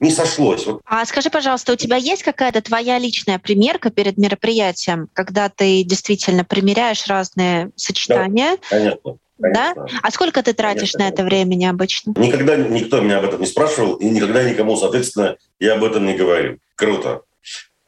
не 0.00 0.10
сошлось. 0.10 0.66
Вот. 0.66 0.80
А 0.84 1.04
скажи, 1.04 1.30
пожалуйста, 1.30 1.72
у 1.72 1.76
тебя 1.76 1.94
есть 1.94 2.24
какая-то 2.24 2.60
твоя 2.60 2.98
личная 2.98 3.38
примерка 3.38 3.90
перед 3.90 4.18
мероприятием, 4.18 5.08
когда 5.12 5.48
ты 5.48 5.84
действительно 5.84 6.44
примеряешь 6.44 7.06
разные 7.06 7.70
сочетания? 7.76 8.56
Да, 8.56 8.66
конечно. 8.68 9.18
Конечно. 9.40 9.74
Да? 9.76 9.86
А 10.02 10.10
сколько 10.10 10.42
ты 10.42 10.54
тратишь 10.54 10.92
Конечно. 10.92 10.98
на 10.98 11.08
это 11.08 11.22
времени 11.22 11.66
обычно? 11.66 12.14
Никогда 12.16 12.56
никто 12.56 13.00
меня 13.00 13.18
об 13.18 13.26
этом 13.26 13.40
не 13.40 13.46
спрашивал, 13.46 13.94
и 13.94 14.06
никогда 14.06 14.42
никому, 14.42 14.76
соответственно, 14.76 15.36
я 15.60 15.74
об 15.74 15.84
этом 15.84 16.04
не 16.04 16.16
говорю. 16.16 16.58
Круто. 16.74 17.22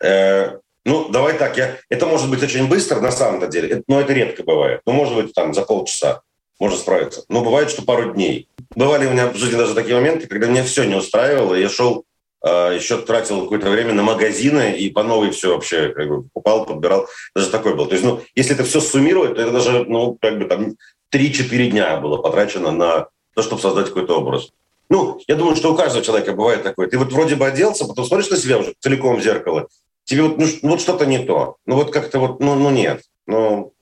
Э, 0.00 0.58
ну, 0.88 1.08
давай 1.08 1.36
так, 1.38 1.56
я... 1.56 1.76
это 1.88 2.06
может 2.06 2.30
быть 2.30 2.42
очень 2.42 2.68
быстро 2.68 3.00
на 3.00 3.12
самом 3.12 3.48
деле, 3.50 3.82
но 3.86 4.00
это 4.00 4.12
редко 4.12 4.42
бывает. 4.42 4.80
Ну, 4.86 4.92
может 4.92 5.14
быть, 5.14 5.32
там 5.34 5.54
за 5.54 5.62
полчаса 5.62 6.22
можно 6.58 6.78
справиться. 6.78 7.24
Но 7.28 7.42
бывает, 7.42 7.70
что 7.70 7.82
пару 7.82 8.12
дней. 8.12 8.48
Бывали 8.74 9.06
у 9.06 9.10
меня 9.10 9.28
в 9.28 9.36
жизни 9.36 9.56
даже 9.56 9.74
такие 9.74 9.94
моменты, 9.94 10.26
когда 10.26 10.46
меня 10.46 10.64
все 10.64 10.84
не 10.84 10.94
устраивало, 10.94 11.54
я 11.54 11.68
шел 11.68 12.04
а, 12.40 12.72
еще 12.72 12.98
тратил 12.98 13.42
какое-то 13.42 13.68
время 13.68 13.92
на 13.92 14.02
магазины 14.02 14.76
и 14.76 14.90
по 14.90 15.02
новой 15.02 15.30
все 15.30 15.54
вообще 15.54 15.88
как 15.90 16.08
бы, 16.08 16.22
покупал, 16.22 16.66
подбирал. 16.66 17.08
Даже 17.34 17.50
такой 17.50 17.74
был. 17.74 17.86
То 17.86 17.94
есть, 17.94 18.04
ну, 18.04 18.20
если 18.34 18.54
это 18.54 18.64
все 18.64 18.80
суммировать, 18.80 19.34
то 19.34 19.42
это 19.42 19.50
даже, 19.50 19.84
ну, 19.84 20.16
как 20.20 20.38
бы 20.38 20.44
там 20.44 20.76
3-4 21.12 21.70
дня 21.70 21.96
было 21.98 22.18
потрачено 22.18 22.70
на 22.70 23.08
то, 23.34 23.42
чтобы 23.42 23.60
создать 23.60 23.88
какой-то 23.88 24.18
образ. 24.18 24.50
Ну, 24.88 25.20
я 25.26 25.34
думаю, 25.34 25.56
что 25.56 25.72
у 25.72 25.76
каждого 25.76 26.04
человека 26.04 26.32
бывает 26.32 26.62
такое. 26.62 26.88
Ты 26.88 26.96
вот 26.96 27.12
вроде 27.12 27.34
бы 27.34 27.46
оделся, 27.46 27.86
потом 27.86 28.04
смотришь 28.04 28.30
на 28.30 28.36
себя 28.36 28.58
уже 28.58 28.74
целиком 28.78 29.16
в 29.16 29.22
зеркало, 29.22 29.68
тебе 30.08 30.22
вот, 30.22 30.38
ну, 30.38 30.46
вот 30.62 30.80
что-то 30.80 31.04
не 31.04 31.18
то. 31.18 31.56
Ну 31.66 31.76
вот 31.76 31.92
как-то 31.92 32.18
вот, 32.18 32.40
ну, 32.40 32.54
ну 32.54 32.70
нет. 32.70 33.02
Ну, 33.26 33.74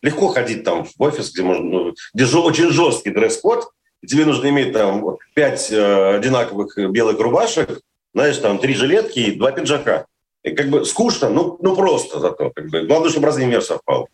легко 0.00 0.28
ходить 0.28 0.64
там 0.64 0.84
в 0.84 0.92
офис, 0.98 1.32
где, 1.32 1.42
можно, 1.42 1.64
ну, 1.64 1.94
где 2.14 2.24
очень 2.24 2.70
жесткий 2.70 3.10
дресс-код, 3.10 3.68
и 4.00 4.06
тебе 4.06 4.24
нужно 4.24 4.48
иметь 4.48 4.72
там 4.72 5.18
пять 5.34 5.70
э, 5.70 6.16
одинаковых 6.16 6.78
белых 6.90 7.20
рубашек, 7.20 7.82
знаешь, 8.14 8.38
там 8.38 8.58
три 8.58 8.74
жилетки 8.74 9.18
и 9.18 9.34
два 9.36 9.52
пиджака. 9.52 10.06
И 10.44 10.52
как 10.52 10.70
бы 10.70 10.84
скучно, 10.86 11.28
ну, 11.28 11.58
ну 11.60 11.76
просто 11.76 12.20
зато. 12.20 12.50
Как 12.50 12.70
бы. 12.70 12.86
Главное, 12.86 13.10
чтобы 13.10 13.26
разный 13.26 13.46
мир 13.46 13.62
совпал. 13.62 14.08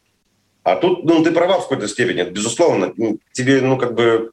А 0.65 0.77
тут, 0.77 1.05
ну, 1.05 1.23
ты 1.23 1.31
права 1.31 1.61
в 1.61 1.69
какой-то 1.69 1.87
степени, 1.87 2.23
безусловно. 2.23 2.93
Тебе, 3.33 3.61
ну, 3.61 3.79
как 3.79 3.95
бы 3.95 4.33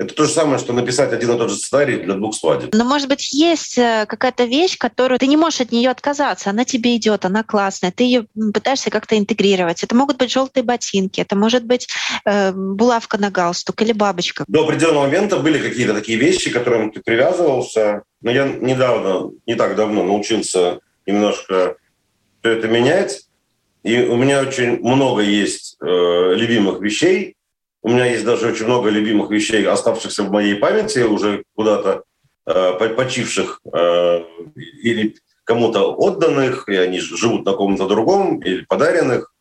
Это 0.00 0.14
то 0.14 0.24
же 0.24 0.30
самое, 0.30 0.58
что 0.58 0.72
написать 0.72 1.12
один 1.12 1.32
и 1.32 1.36
тот 1.36 1.50
же 1.50 1.56
сценарий 1.56 1.98
для 1.98 2.14
двух 2.14 2.34
свадеб. 2.34 2.70
Но, 2.72 2.84
может 2.84 3.06
быть, 3.06 3.34
есть 3.34 3.76
э, 3.76 4.06
какая-то 4.08 4.44
вещь, 4.44 4.78
которую 4.78 5.18
ты 5.18 5.26
не 5.26 5.36
можешь 5.36 5.60
от 5.60 5.72
нее 5.72 5.90
отказаться. 5.90 6.48
Она 6.48 6.64
тебе 6.64 6.96
идет, 6.96 7.26
она 7.26 7.42
классная. 7.42 7.92
Ты 7.92 8.04
ее 8.04 8.26
пытаешься 8.54 8.88
как-то 8.88 9.18
интегрировать. 9.18 9.84
Это 9.84 9.94
могут 9.94 10.16
быть 10.16 10.30
желтые 10.30 10.64
ботинки, 10.64 11.20
это 11.20 11.36
может 11.36 11.66
быть 11.66 11.86
э, 12.24 12.50
булавка 12.50 13.18
на 13.18 13.30
галстук 13.30 13.82
или 13.82 13.92
бабочка. 13.92 14.46
До 14.48 14.64
определенного 14.64 15.02
момента 15.02 15.36
были 15.36 15.58
какие-то 15.58 15.92
такие 15.92 16.16
вещи, 16.16 16.48
к 16.48 16.54
которым 16.54 16.92
ты 16.92 17.02
привязывался. 17.02 18.04
Но 18.22 18.30
я 18.30 18.48
недавно, 18.48 19.32
не 19.46 19.54
так 19.54 19.76
давно 19.76 20.02
научился 20.02 20.78
немножко 21.04 21.76
все 22.40 22.52
это 22.52 22.68
менять. 22.68 23.26
И 23.82 23.98
у 23.98 24.16
меня 24.16 24.40
очень 24.40 24.78
много 24.80 25.20
есть 25.20 25.76
э, 25.82 26.34
любимых 26.36 26.80
вещей, 26.80 27.36
у 27.82 27.88
меня 27.88 28.06
есть 28.06 28.24
даже 28.24 28.48
очень 28.48 28.66
много 28.66 28.90
любимых 28.90 29.30
вещей, 29.30 29.66
оставшихся 29.66 30.22
в 30.22 30.30
моей 30.30 30.56
памяти, 30.56 31.00
уже 31.00 31.44
куда-то 31.54 32.04
э, 32.46 32.88
почивших 32.94 33.60
э, 33.72 34.24
или 34.82 35.16
кому-то 35.44 35.92
отданных, 35.92 36.68
и 36.68 36.76
они 36.76 37.00
живут 37.00 37.44
на 37.44 37.52
ком-то 37.52 37.86
другом, 37.86 38.40
или 38.40 38.64
подаренных. 38.66 39.32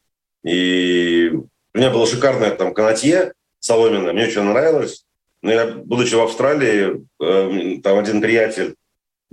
И 0.43 1.31
у 1.73 1.77
меня 1.77 1.91
было 1.91 2.07
шикарное 2.07 2.51
там 2.51 2.73
канатье 2.73 3.33
соломенное, 3.59 4.13
мне 4.13 4.25
очень 4.25 4.43
нравилось. 4.43 5.05
Но 5.41 5.51
я, 5.51 5.67
будучи 5.67 6.15
в 6.15 6.21
Австралии, 6.21 7.05
э, 7.21 7.79
там 7.81 7.99
один 7.99 8.21
приятель, 8.21 8.75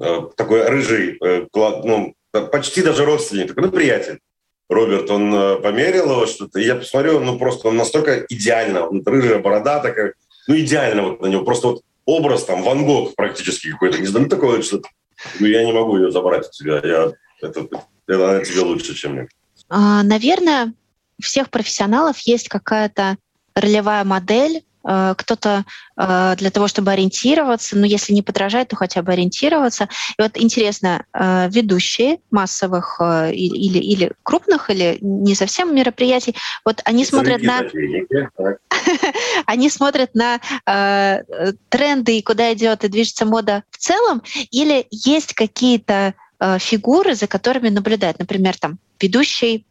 э, 0.01 0.21
такой 0.37 0.69
рыжий, 0.69 1.19
э, 1.21 1.47
ну, 1.53 2.15
почти 2.53 2.83
даже 2.83 3.05
родственник, 3.05 3.49
такой, 3.49 3.65
ну, 3.65 3.71
приятель, 3.71 4.21
Роберт, 4.69 5.11
он 5.11 5.33
э, 5.33 5.57
померил 5.57 6.11
его 6.11 6.27
что-то, 6.27 6.59
я 6.59 6.75
посмотрел, 6.75 7.21
ну 7.21 7.39
просто 7.39 7.69
он 7.69 7.77
настолько 7.77 8.27
идеально, 8.29 8.87
он 8.87 9.03
рыжая 9.05 9.39
борода 9.39 9.81
такая, 9.81 10.15
ну 10.49 10.57
идеально 10.57 11.03
вот 11.03 11.21
на 11.21 11.27
него, 11.27 11.45
просто 11.45 11.69
вот 11.69 11.83
образ 12.05 12.45
там 12.45 12.63
Ван 12.63 12.85
Гог 12.85 13.15
практически 13.15 13.71
какой-то, 13.71 13.99
не 13.99 14.07
знаю, 14.07 14.25
ну 14.25 14.29
такое 14.29 14.63
что 14.63 14.83
ну 15.39 15.47
я 15.47 15.65
не 15.65 15.73
могу 15.73 15.97
ее 15.97 16.11
забрать 16.11 16.47
от 16.47 16.51
тебя, 16.51 16.81
я, 16.83 17.13
это, 17.41 17.69
это 18.07 18.31
она 18.31 18.45
тебе 18.45 18.61
лучше, 18.61 18.95
чем 18.95 19.13
мне. 19.13 19.29
А, 19.69 20.03
наверное, 20.03 20.73
у 21.19 21.23
всех 21.23 21.51
профессионалов 21.51 22.19
есть 22.21 22.49
какая-то 22.49 23.17
ролевая 23.55 24.05
модель, 24.05 24.63
кто-то 24.87 25.65
э, 25.97 26.35
для 26.37 26.51
того, 26.51 26.69
чтобы 26.69 26.93
ориентироваться, 26.93 27.77
ну, 27.77 27.85
если 27.85 28.13
не 28.13 28.23
подражать, 28.23 28.69
то 28.69 28.77
хотя 28.77 29.03
бы 29.03 29.13
ориентироваться. 29.13 29.89
И 30.19 30.23
вот 30.23 30.33
интересно, 30.37 31.05
э, 31.13 31.49
ведущие 31.51 32.19
массовых 32.31 33.01
или, 33.01 33.79
или 33.79 34.13
крупных, 34.23 34.71
или 34.71 34.99
не 35.01 35.35
совсем 35.35 35.75
мероприятий, 35.75 36.37
вот 36.65 36.81
они 36.85 37.05
смотрят 37.05 37.43
на... 37.43 37.63
Они 39.47 39.69
смотрят 39.71 40.15
на 40.15 40.41
тренды 41.69 42.19
и 42.19 42.23
куда 42.23 42.53
идет 42.53 42.85
и 42.85 42.89
движется 42.89 43.25
мода 43.25 43.65
в 43.71 43.79
целом, 43.79 44.23
или 44.51 44.87
есть 44.91 45.35
какие-то 45.35 46.15
фигуры, 46.59 47.15
за 47.15 47.27
которыми 47.27 47.69
наблюдают, 47.69 48.19
например, 48.19 48.57
там 48.59 48.79
ведущий 49.01 49.67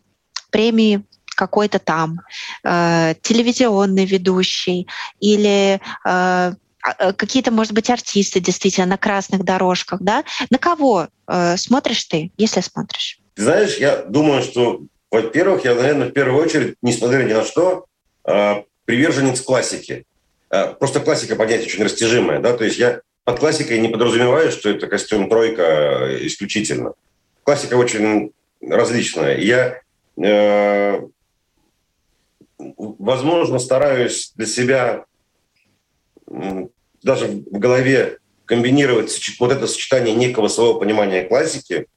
премии 0.52 1.04
какой-то 1.36 1.80
там, 1.80 2.22
э, 2.66 3.14
телевизионный 3.22 4.06
ведущий 4.06 4.88
или 5.20 5.80
э, 6.06 6.54
а, 6.86 7.14
какие-то, 7.14 7.52
может 7.52 7.74
быть, 7.74 7.90
артисты 7.90 8.40
действительно 8.40 8.86
на 8.86 8.98
красных 8.98 9.44
дорожках, 9.44 10.02
да? 10.02 10.24
На 10.50 10.58
кого 10.58 11.08
э, 11.28 11.58
смотришь 11.58 12.04
ты, 12.06 12.32
если 12.38 12.62
смотришь? 12.62 13.20
Знаешь, 13.36 13.78
я 13.78 14.04
думаю, 14.04 14.44
что, 14.44 14.82
во-первых, 15.10 15.66
я, 15.66 15.74
наверное, 15.74 16.10
в 16.10 16.12
первую 16.12 16.44
очередь, 16.44 16.76
несмотря 16.82 17.24
ни 17.24 17.34
на 17.34 17.44
что, 17.44 17.86
э, 18.28 18.64
приверженец 18.86 19.42
классики. 19.42 20.06
Э, 20.52 20.74
просто 20.74 21.00
классика 21.00 21.36
понятие 21.36 21.66
очень 21.66 21.84
растяжимое, 21.84 22.40
да, 22.40 22.54
то 22.54 22.64
есть 22.64 22.78
я 22.78 23.02
под 23.24 23.40
классикой 23.40 23.80
не 23.80 23.90
подразумеваю, 23.90 24.52
что 24.52 24.70
это 24.70 24.86
костюм 24.86 25.28
тройка 25.28 26.16
исключительно. 26.22 26.94
Классика 27.44 27.74
очень 27.74 28.32
различная. 28.62 29.38
Я 29.38 29.82
э, 30.18 31.02
возможно, 32.58 33.60
стараюсь 33.60 34.32
для 34.36 34.46
себя 34.46 35.06
даже 37.04 37.28
в 37.28 37.60
голове 37.60 38.18
комбинировать 38.46 39.20
вот 39.40 39.52
это 39.52 39.68
сочетание 39.68 40.16
некого 40.16 40.48
своего 40.48 40.76
понимания 40.76 41.24
классики 41.24 41.88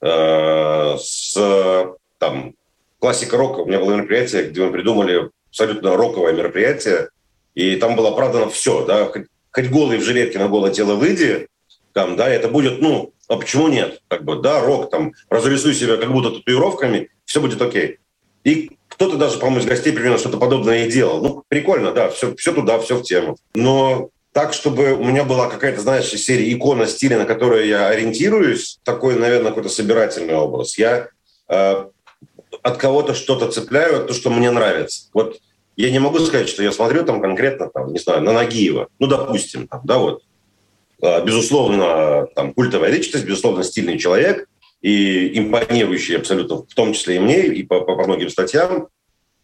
э, 0.00 0.96
с 0.98 1.94
там, 2.18 2.54
классика 2.98 3.36
рока. 3.36 3.60
У 3.60 3.66
меня 3.66 3.80
было 3.80 3.94
мероприятие, 3.94 4.44
где 4.44 4.64
мы 4.64 4.72
придумали 4.72 5.30
абсолютно 5.50 5.96
роковое 5.96 6.32
мероприятие, 6.32 7.10
и 7.54 7.76
там 7.76 7.96
было 7.96 8.10
оправдано 8.10 8.48
все, 8.50 8.84
да, 8.84 9.06
хоть, 9.06 9.26
хоть 9.52 9.70
голый 9.70 9.98
в 9.98 10.02
жилетке 10.02 10.38
на 10.38 10.48
голое 10.48 10.72
тело 10.72 10.94
выйди, 10.94 11.48
там, 11.92 12.16
да, 12.16 12.28
это 12.28 12.48
будет, 12.48 12.80
ну, 12.80 13.12
а 13.28 13.36
почему 13.36 13.68
нет? 13.68 14.02
Как 14.08 14.24
бы, 14.24 14.40
да, 14.40 14.60
рок, 14.60 14.90
там, 14.90 15.12
разрисуй 15.30 15.74
себя 15.74 15.96
как 15.96 16.12
будто 16.12 16.30
татуировками, 16.30 17.10
все 17.24 17.40
будет 17.40 17.62
окей. 17.62 17.98
И 18.42 18.70
кто-то 18.94 19.16
даже, 19.16 19.38
по-моему, 19.38 19.60
из 19.60 19.66
гостей 19.66 19.92
примерно 19.92 20.18
что-то 20.18 20.38
подобное 20.38 20.86
и 20.86 20.90
делал. 20.90 21.20
Ну, 21.20 21.42
прикольно, 21.48 21.92
да, 21.92 22.08
все, 22.08 22.34
все 22.36 22.52
туда, 22.52 22.78
все 22.78 22.96
в 22.96 23.02
тему. 23.02 23.36
Но 23.54 24.10
так, 24.32 24.52
чтобы 24.52 24.94
у 24.94 25.04
меня 25.04 25.24
была 25.24 25.48
какая-то, 25.48 25.80
знаешь, 25.80 26.06
серия 26.06 26.52
икона 26.52 26.86
стиля, 26.86 27.18
на 27.18 27.24
которую 27.24 27.66
я 27.66 27.88
ориентируюсь, 27.88 28.78
такой, 28.84 29.16
наверное, 29.16 29.50
какой-то 29.50 29.68
собирательный 29.68 30.34
образ. 30.34 30.78
Я 30.78 31.08
э, 31.48 31.84
от 32.62 32.76
кого-то 32.76 33.14
что-то 33.14 33.50
цепляю, 33.50 34.06
то, 34.06 34.14
что 34.14 34.30
мне 34.30 34.50
нравится. 34.50 35.08
Вот 35.12 35.38
я 35.76 35.90
не 35.90 35.98
могу 35.98 36.18
сказать, 36.20 36.48
что 36.48 36.62
я 36.62 36.72
смотрю 36.72 37.04
там 37.04 37.20
конкретно, 37.20 37.68
там, 37.68 37.92
не 37.92 37.98
знаю, 37.98 38.22
на 38.22 38.32
Нагиева, 38.32 38.88
ну, 38.98 39.06
допустим, 39.06 39.68
там, 39.68 39.80
да, 39.84 39.98
вот. 39.98 40.22
Э, 41.02 41.24
безусловно, 41.24 42.26
там, 42.34 42.54
культовая 42.54 42.90
личность, 42.90 43.24
безусловно, 43.24 43.62
стильный 43.62 43.98
человек, 43.98 44.48
и 44.84 45.38
импонирующий 45.38 46.18
абсолютно, 46.18 46.56
в 46.56 46.74
том 46.74 46.92
числе 46.92 47.16
и 47.16 47.18
мне, 47.18 47.46
и 47.46 47.62
по, 47.62 47.80
по, 47.80 47.96
по 47.96 48.04
многим 48.04 48.28
статьям, 48.28 48.88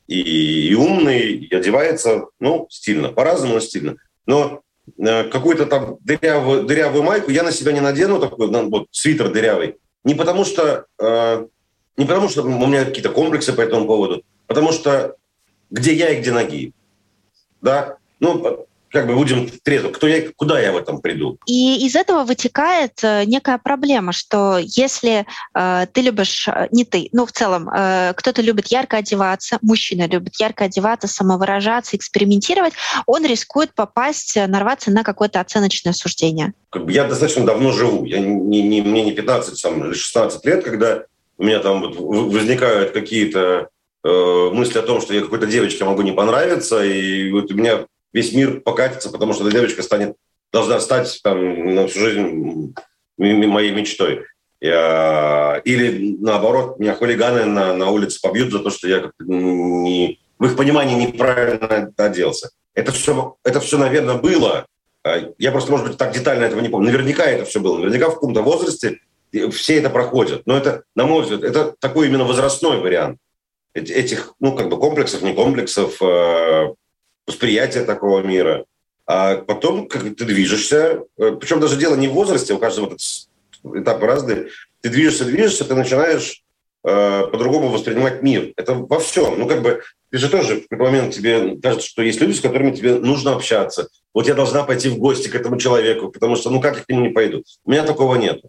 и, 0.06 0.20
и 0.68 0.74
умный, 0.74 1.32
и 1.32 1.54
одевается, 1.54 2.26
ну, 2.40 2.66
стильно, 2.68 3.08
по-разному, 3.08 3.54
но 3.54 3.60
стильно. 3.60 3.96
Но 4.26 4.60
э, 4.98 5.24
какую-то 5.24 5.64
там 5.64 5.96
дырявую, 6.00 6.64
дырявую 6.64 7.02
майку 7.02 7.30
я 7.30 7.42
на 7.42 7.52
себя 7.52 7.72
не 7.72 7.80
надену, 7.80 8.20
такой 8.20 8.48
вот, 8.48 8.88
свитер 8.90 9.32
дырявый, 9.32 9.76
не 10.04 10.14
потому 10.14 10.44
что, 10.44 10.84
э, 10.98 11.46
не 11.96 12.04
потому 12.04 12.28
что 12.28 12.42
у 12.42 12.66
меня 12.66 12.84
какие-то 12.84 13.08
комплексы 13.08 13.54
по 13.54 13.62
этому 13.62 13.86
поводу, 13.86 14.22
потому 14.46 14.72
что 14.72 15.16
где 15.70 15.94
я 15.94 16.10
и 16.10 16.20
где 16.20 16.32
ноги. 16.32 16.74
Да? 17.62 17.96
Ну, 18.18 18.66
как 18.90 19.06
бы 19.06 19.14
будем 19.14 19.48
трезво, 19.62 19.90
кто 19.90 20.08
я, 20.08 20.30
куда 20.36 20.60
я 20.60 20.72
в 20.72 20.76
этом 20.76 21.00
приду. 21.00 21.38
И 21.46 21.86
из 21.86 21.94
этого 21.94 22.24
вытекает 22.24 22.92
э, 23.02 23.24
некая 23.24 23.58
проблема, 23.58 24.12
что 24.12 24.58
если 24.58 25.26
э, 25.54 25.86
ты 25.92 26.00
любишь, 26.00 26.48
э, 26.48 26.68
не 26.72 26.84
ты, 26.84 27.08
ну 27.12 27.24
в 27.24 27.32
целом, 27.32 27.68
э, 27.68 28.14
кто-то 28.16 28.42
любит 28.42 28.66
ярко 28.66 28.96
одеваться, 28.96 29.58
мужчина 29.62 30.08
любит 30.08 30.34
ярко 30.40 30.64
одеваться, 30.64 31.06
самовыражаться, 31.06 31.96
экспериментировать, 31.96 32.72
он 33.06 33.24
рискует 33.24 33.74
попасть, 33.74 34.36
э, 34.36 34.46
нарваться 34.48 34.90
на 34.90 35.04
какое-то 35.04 35.40
оценочное 35.40 35.92
суждение. 35.92 36.52
Я 36.88 37.04
достаточно 37.04 37.46
давно 37.46 37.72
живу, 37.72 38.04
я 38.04 38.18
не, 38.18 38.62
не, 38.62 38.82
мне 38.82 39.04
не 39.04 39.12
15 39.12 39.62
там, 39.62 39.84
или 39.84 39.94
16 39.94 40.44
лет, 40.44 40.64
когда 40.64 41.04
у 41.38 41.44
меня 41.44 41.60
там 41.60 41.80
вот 41.80 41.96
возникают 41.96 42.90
какие-то 42.90 43.68
мысли 44.02 44.78
о 44.78 44.82
том, 44.82 45.02
что 45.02 45.12
я 45.12 45.20
какой-то 45.20 45.46
девочке 45.46 45.84
могу 45.84 46.00
не 46.00 46.12
понравиться, 46.12 46.82
и 46.82 47.30
вот 47.30 47.52
у 47.52 47.54
меня 47.54 47.84
весь 48.12 48.32
мир 48.32 48.60
покатится, 48.60 49.10
потому 49.10 49.32
что 49.32 49.46
эта 49.46 49.56
девочка 49.56 49.82
станет, 49.82 50.16
должна 50.52 50.80
стать 50.80 51.20
там, 51.22 51.74
на 51.74 51.86
всю 51.86 52.00
жизнь 52.00 52.74
моей 53.16 53.72
мечтой. 53.72 54.24
Я, 54.60 55.62
или 55.64 56.16
наоборот, 56.20 56.78
меня 56.78 56.94
хулиганы 56.94 57.46
на, 57.46 57.74
на 57.74 57.90
улице 57.90 58.20
побьют 58.20 58.52
за 58.52 58.58
то, 58.58 58.70
что 58.70 58.88
я 58.88 59.10
не, 59.20 60.20
в 60.38 60.44
их 60.44 60.56
понимании 60.56 61.06
неправильно 61.06 61.92
оделся. 61.96 62.50
Это 62.74 62.92
все, 62.92 63.36
это 63.42 63.60
все, 63.60 63.78
наверное, 63.78 64.16
было. 64.16 64.66
А, 65.02 65.32
я 65.38 65.50
просто, 65.50 65.70
может 65.70 65.86
быть, 65.86 65.96
так 65.96 66.12
детально 66.12 66.44
этого 66.44 66.60
не 66.60 66.68
помню. 66.68 66.92
Наверняка 66.92 67.24
это 67.24 67.46
все 67.46 67.60
было. 67.60 67.78
Наверняка 67.78 68.10
в 68.10 68.14
каком-то 68.14 68.42
возрасте 68.42 68.98
все 69.52 69.78
это 69.78 69.88
проходят. 69.88 70.42
Но 70.44 70.56
это, 70.58 70.82
на 70.94 71.06
мой 71.06 71.22
взгляд, 71.22 71.42
это 71.42 71.74
такой 71.80 72.08
именно 72.08 72.24
возрастной 72.24 72.80
вариант 72.80 73.18
этих, 73.72 74.34
ну, 74.40 74.56
как 74.56 74.68
бы 74.68 74.78
комплексов, 74.78 75.22
не 75.22 75.32
комплексов, 75.32 76.00
а, 76.02 76.74
восприятие 77.30 77.84
такого 77.84 78.20
мира. 78.20 78.64
А 79.06 79.36
потом 79.36 79.88
как 79.88 80.02
ты 80.02 80.24
движешься, 80.24 81.04
э, 81.18 81.36
причем 81.40 81.60
даже 81.60 81.76
дело 81.76 81.96
не 81.96 82.08
в 82.08 82.12
возрасте, 82.12 82.54
у 82.54 82.58
каждого 82.58 82.86
этот 82.86 83.00
этапы 83.64 84.06
разные, 84.06 84.48
ты 84.80 84.88
движешься, 84.88 85.24
движешься, 85.24 85.64
ты 85.64 85.74
начинаешь 85.74 86.42
э, 86.84 87.26
по-другому 87.30 87.68
воспринимать 87.68 88.22
мир. 88.22 88.52
Это 88.56 88.74
во 88.74 88.98
всем. 89.00 89.38
Ну, 89.38 89.46
как 89.46 89.62
бы, 89.62 89.82
ты 90.10 90.18
же 90.18 90.28
тоже 90.28 90.56
в 90.56 90.68
какой-то 90.68 90.84
момент 90.84 91.14
тебе 91.14 91.56
кажется, 91.60 91.88
что 91.88 92.02
есть 92.02 92.20
люди, 92.20 92.36
с 92.36 92.40
которыми 92.40 92.74
тебе 92.74 92.94
нужно 92.94 93.34
общаться. 93.34 93.88
Вот 94.14 94.26
я 94.26 94.34
должна 94.34 94.64
пойти 94.64 94.88
в 94.88 94.98
гости 94.98 95.28
к 95.28 95.34
этому 95.34 95.58
человеку, 95.58 96.08
потому 96.08 96.36
что, 96.36 96.50
ну, 96.50 96.60
как 96.60 96.76
я 96.76 96.82
к 96.82 96.88
нему 96.88 97.06
не 97.06 97.12
пойду? 97.12 97.42
У 97.64 97.70
меня 97.70 97.84
такого 97.84 98.16
нет. 98.16 98.42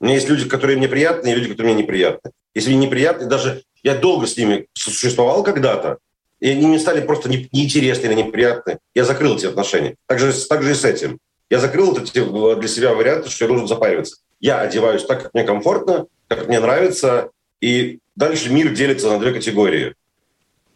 У 0.00 0.04
меня 0.04 0.14
есть 0.14 0.28
люди, 0.28 0.48
которые 0.48 0.76
мне 0.76 0.88
приятны, 0.88 1.28
и 1.28 1.34
люди, 1.34 1.48
которые 1.48 1.74
мне 1.74 1.82
неприятны. 1.84 2.32
Если 2.54 2.70
мне 2.70 2.86
неприятны, 2.86 3.26
даже 3.26 3.62
я 3.82 3.94
долго 3.94 4.26
с 4.26 4.36
ними 4.36 4.66
существовал 4.74 5.42
когда-то, 5.42 5.98
и 6.42 6.50
они 6.50 6.66
мне 6.66 6.80
стали 6.80 7.00
просто 7.00 7.28
неинтересны 7.28 8.06
или 8.06 8.14
неприятны. 8.14 8.78
Я 8.96 9.04
закрыл 9.04 9.36
эти 9.36 9.46
отношения. 9.46 9.94
Так 10.08 10.18
же, 10.18 10.32
так 10.48 10.64
же 10.64 10.72
и 10.72 10.74
с 10.74 10.84
этим. 10.84 11.20
Я 11.48 11.60
закрыл 11.60 11.96
эти 11.96 12.18
для 12.58 12.68
себя 12.68 12.94
варианты, 12.94 13.30
что 13.30 13.44
я 13.44 13.48
должен 13.48 13.68
запариваться. 13.68 14.16
Я 14.40 14.58
одеваюсь 14.58 15.04
так, 15.04 15.22
как 15.22 15.34
мне 15.34 15.44
комфортно, 15.44 16.06
как 16.26 16.48
мне 16.48 16.58
нравится, 16.58 17.30
и 17.60 18.00
дальше 18.16 18.52
мир 18.52 18.70
делится 18.74 19.08
на 19.08 19.20
две 19.20 19.32
категории. 19.32 19.94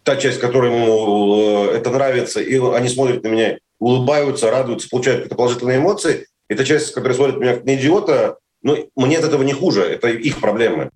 Та 0.04 0.14
часть, 0.14 0.38
которой 0.38 0.72
ему 0.72 1.70
э, 1.70 1.76
это 1.78 1.90
нравится, 1.90 2.40
и 2.40 2.60
они 2.60 2.88
смотрят 2.88 3.24
на 3.24 3.28
меня, 3.28 3.58
улыбаются, 3.80 4.52
радуются, 4.52 4.88
получают 4.88 5.22
какие-то 5.22 5.34
положительные 5.34 5.78
эмоции. 5.78 6.28
И 6.48 6.54
та 6.54 6.62
часть, 6.62 6.92
которая 6.92 7.16
смотрит 7.16 7.38
на 7.38 7.42
меня 7.42 7.54
как 7.54 7.64
на 7.64 7.74
идиота, 7.74 8.38
ну, 8.62 8.88
мне 8.94 9.18
от 9.18 9.24
этого 9.24 9.42
не 9.42 9.52
хуже, 9.52 9.82
это 9.82 10.06
их 10.10 10.38
проблемы. 10.38 10.90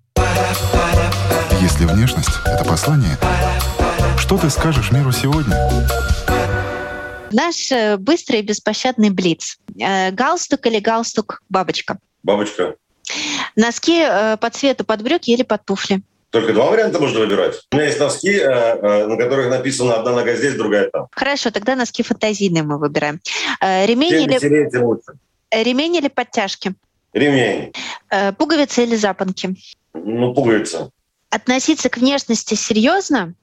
Если 1.59 1.83
внешность— 1.83 2.31
это 2.45 2.63
послание, 2.63 3.17
что 4.21 4.37
ты 4.37 4.51
скажешь 4.51 4.91
миру 4.91 5.11
сегодня? 5.11 5.57
Наш 7.31 7.71
э, 7.71 7.97
быстрый 7.97 8.39
и 8.39 8.43
беспощадный 8.43 9.09
блиц. 9.09 9.57
Э, 9.79 10.11
галстук 10.11 10.67
или 10.67 10.79
галстук-бабочка? 10.79 11.97
Бабочка. 12.21 12.75
Носки 13.55 13.99
э, 13.99 14.37
по 14.37 14.49
цвету 14.51 14.85
под 14.85 15.01
брюки 15.01 15.31
или 15.31 15.41
под 15.41 15.65
туфли? 15.65 16.01
Только 16.29 16.53
два 16.53 16.67
варианта 16.67 16.99
можно 16.99 17.19
выбирать. 17.19 17.55
У 17.71 17.75
меня 17.75 17.87
есть 17.87 17.99
носки, 17.99 18.39
на 18.39 19.17
которых 19.17 19.49
написано 19.49 19.95
одна 19.95 20.13
нога 20.13 20.33
здесь, 20.35 20.53
другая 20.53 20.89
там. 20.89 21.07
Хорошо, 21.11 21.51
тогда 21.51 21.75
носки 21.75 22.03
фантазийные 22.03 22.63
мы 22.63 22.77
выбираем. 22.77 23.19
Ремень 23.59 24.29
Чем 24.29 24.53
или... 24.53 24.77
лучше. 24.77 25.13
Ремень 25.51 25.97
или 25.97 26.07
подтяжки? 26.07 26.73
Ремень. 27.11 27.73
Пуговицы 28.37 28.83
или 28.83 28.95
запонки? 28.95 29.55
Ну, 29.93 30.33
пуговица. 30.33 30.89
Относиться 31.31 31.89
к 31.89 31.97
внешности 31.97 32.53
серьезно 32.53 33.33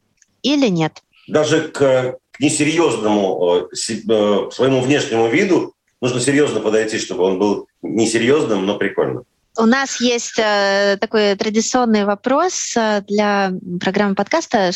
или 0.42 0.68
нет? 0.68 1.03
Даже 1.27 1.68
к 1.68 2.18
несерьезному 2.38 3.68
э, 3.72 4.51
своему 4.51 4.81
внешнему 4.81 5.29
виду 5.29 5.74
нужно 6.01 6.20
серьезно 6.20 6.61
подойти, 6.61 6.98
чтобы 6.98 7.24
он 7.24 7.38
был 7.38 7.68
несерьезным, 7.83 8.66
но 8.66 8.77
прикольным. 8.77 9.24
У 9.57 9.66
нас 9.66 10.01
есть 10.01 10.38
э, 10.38 10.96
такой 11.01 11.35
традиционный 11.35 12.05
вопрос 12.05 12.74
э, 12.77 13.03
для 13.09 13.53
программы 13.81 14.14
подкаста. 14.14 14.70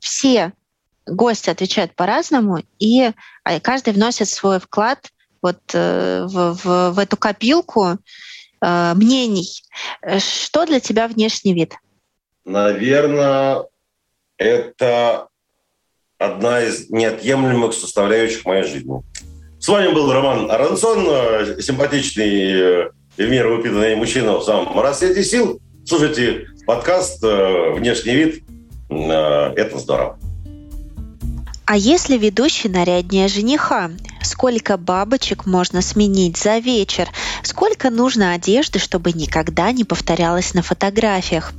Все 0.00 0.52
гости 1.06 1.50
отвечают 1.50 1.94
по-разному, 1.94 2.62
и 2.78 3.12
каждый 3.62 3.94
вносит 3.94 4.28
свой 4.28 4.60
вклад 4.60 5.10
вот 5.40 5.58
в, 5.72 6.28
в, 6.28 6.90
в 6.90 6.98
эту 6.98 7.16
копилку 7.16 7.96
мнений. 8.60 9.62
Что 10.18 10.66
для 10.66 10.80
тебя 10.80 11.08
внешний 11.08 11.54
вид? 11.54 11.74
Наверное, 12.44 13.64
это 14.38 15.28
одна 16.16 16.62
из 16.62 16.88
неотъемлемых 16.90 17.74
составляющих 17.74 18.44
моей 18.44 18.64
жизни. 18.64 19.02
С 19.60 19.68
вами 19.68 19.92
был 19.92 20.12
Роман 20.12 20.50
Арансон, 20.50 21.06
э, 21.08 21.60
симпатичный 21.60 22.86
э, 22.86 22.90
и 23.16 23.24
в 23.24 23.30
меру 23.30 23.56
выпитанный 23.56 23.96
мужчина 23.96 24.38
в 24.38 24.44
самом 24.44 24.78
рассвете 24.80 25.24
сил. 25.24 25.60
Слушайте 25.84 26.46
подкаст 26.66 27.22
э, 27.24 27.72
«Внешний 27.74 28.14
вид». 28.14 28.44
Это 28.88 29.78
здорово. 29.78 30.18
А 31.66 31.76
если 31.76 32.16
ведущий 32.16 32.70
наряднее 32.70 33.28
жениха? 33.28 33.90
Сколько 34.22 34.78
бабочек 34.78 35.44
можно 35.44 35.82
сменить 35.82 36.38
за 36.38 36.56
вечер? 36.56 37.08
Сколько 37.42 37.90
нужно 37.90 38.32
одежды, 38.32 38.78
чтобы 38.78 39.12
никогда 39.12 39.72
не 39.72 39.84
повторялось 39.84 40.54
на 40.54 40.62
фотографиях? 40.62 41.52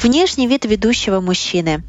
Внешний 0.00 0.46
вид 0.46 0.64
ведущего 0.64 1.20
мужчины. 1.20 1.82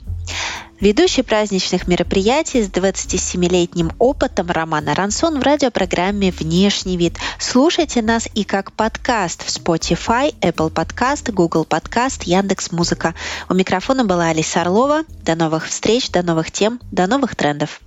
Ведущий 0.79 1.21
праздничных 1.21 1.87
мероприятий 1.87 2.61
с 2.61 2.69
27-летним 2.69 3.91
опытом 3.99 4.51
Романа 4.51 4.93
Рансон 4.93 5.39
в 5.39 5.43
радиопрограмме 5.43 6.31
«Внешний 6.31 6.97
вид». 6.97 7.17
Слушайте 7.39 8.01
нас 8.01 8.27
и 8.33 8.43
как 8.43 8.73
подкаст 8.73 9.43
в 9.43 9.47
Spotify, 9.47 10.35
Apple 10.41 10.73
Podcast, 10.73 11.31
Google 11.31 11.65
Podcast, 11.65 12.23
Яндекс 12.25 12.73
Музыка. 12.73 13.15
У 13.47 13.53
микрофона 13.53 14.03
была 14.03 14.27
Алиса 14.27 14.59
Орлова. 14.61 15.03
До 15.23 15.35
новых 15.35 15.67
встреч, 15.67 16.09
до 16.09 16.21
новых 16.21 16.51
тем, 16.51 16.81
до 16.91 17.07
новых 17.07 17.37
трендов. 17.37 17.79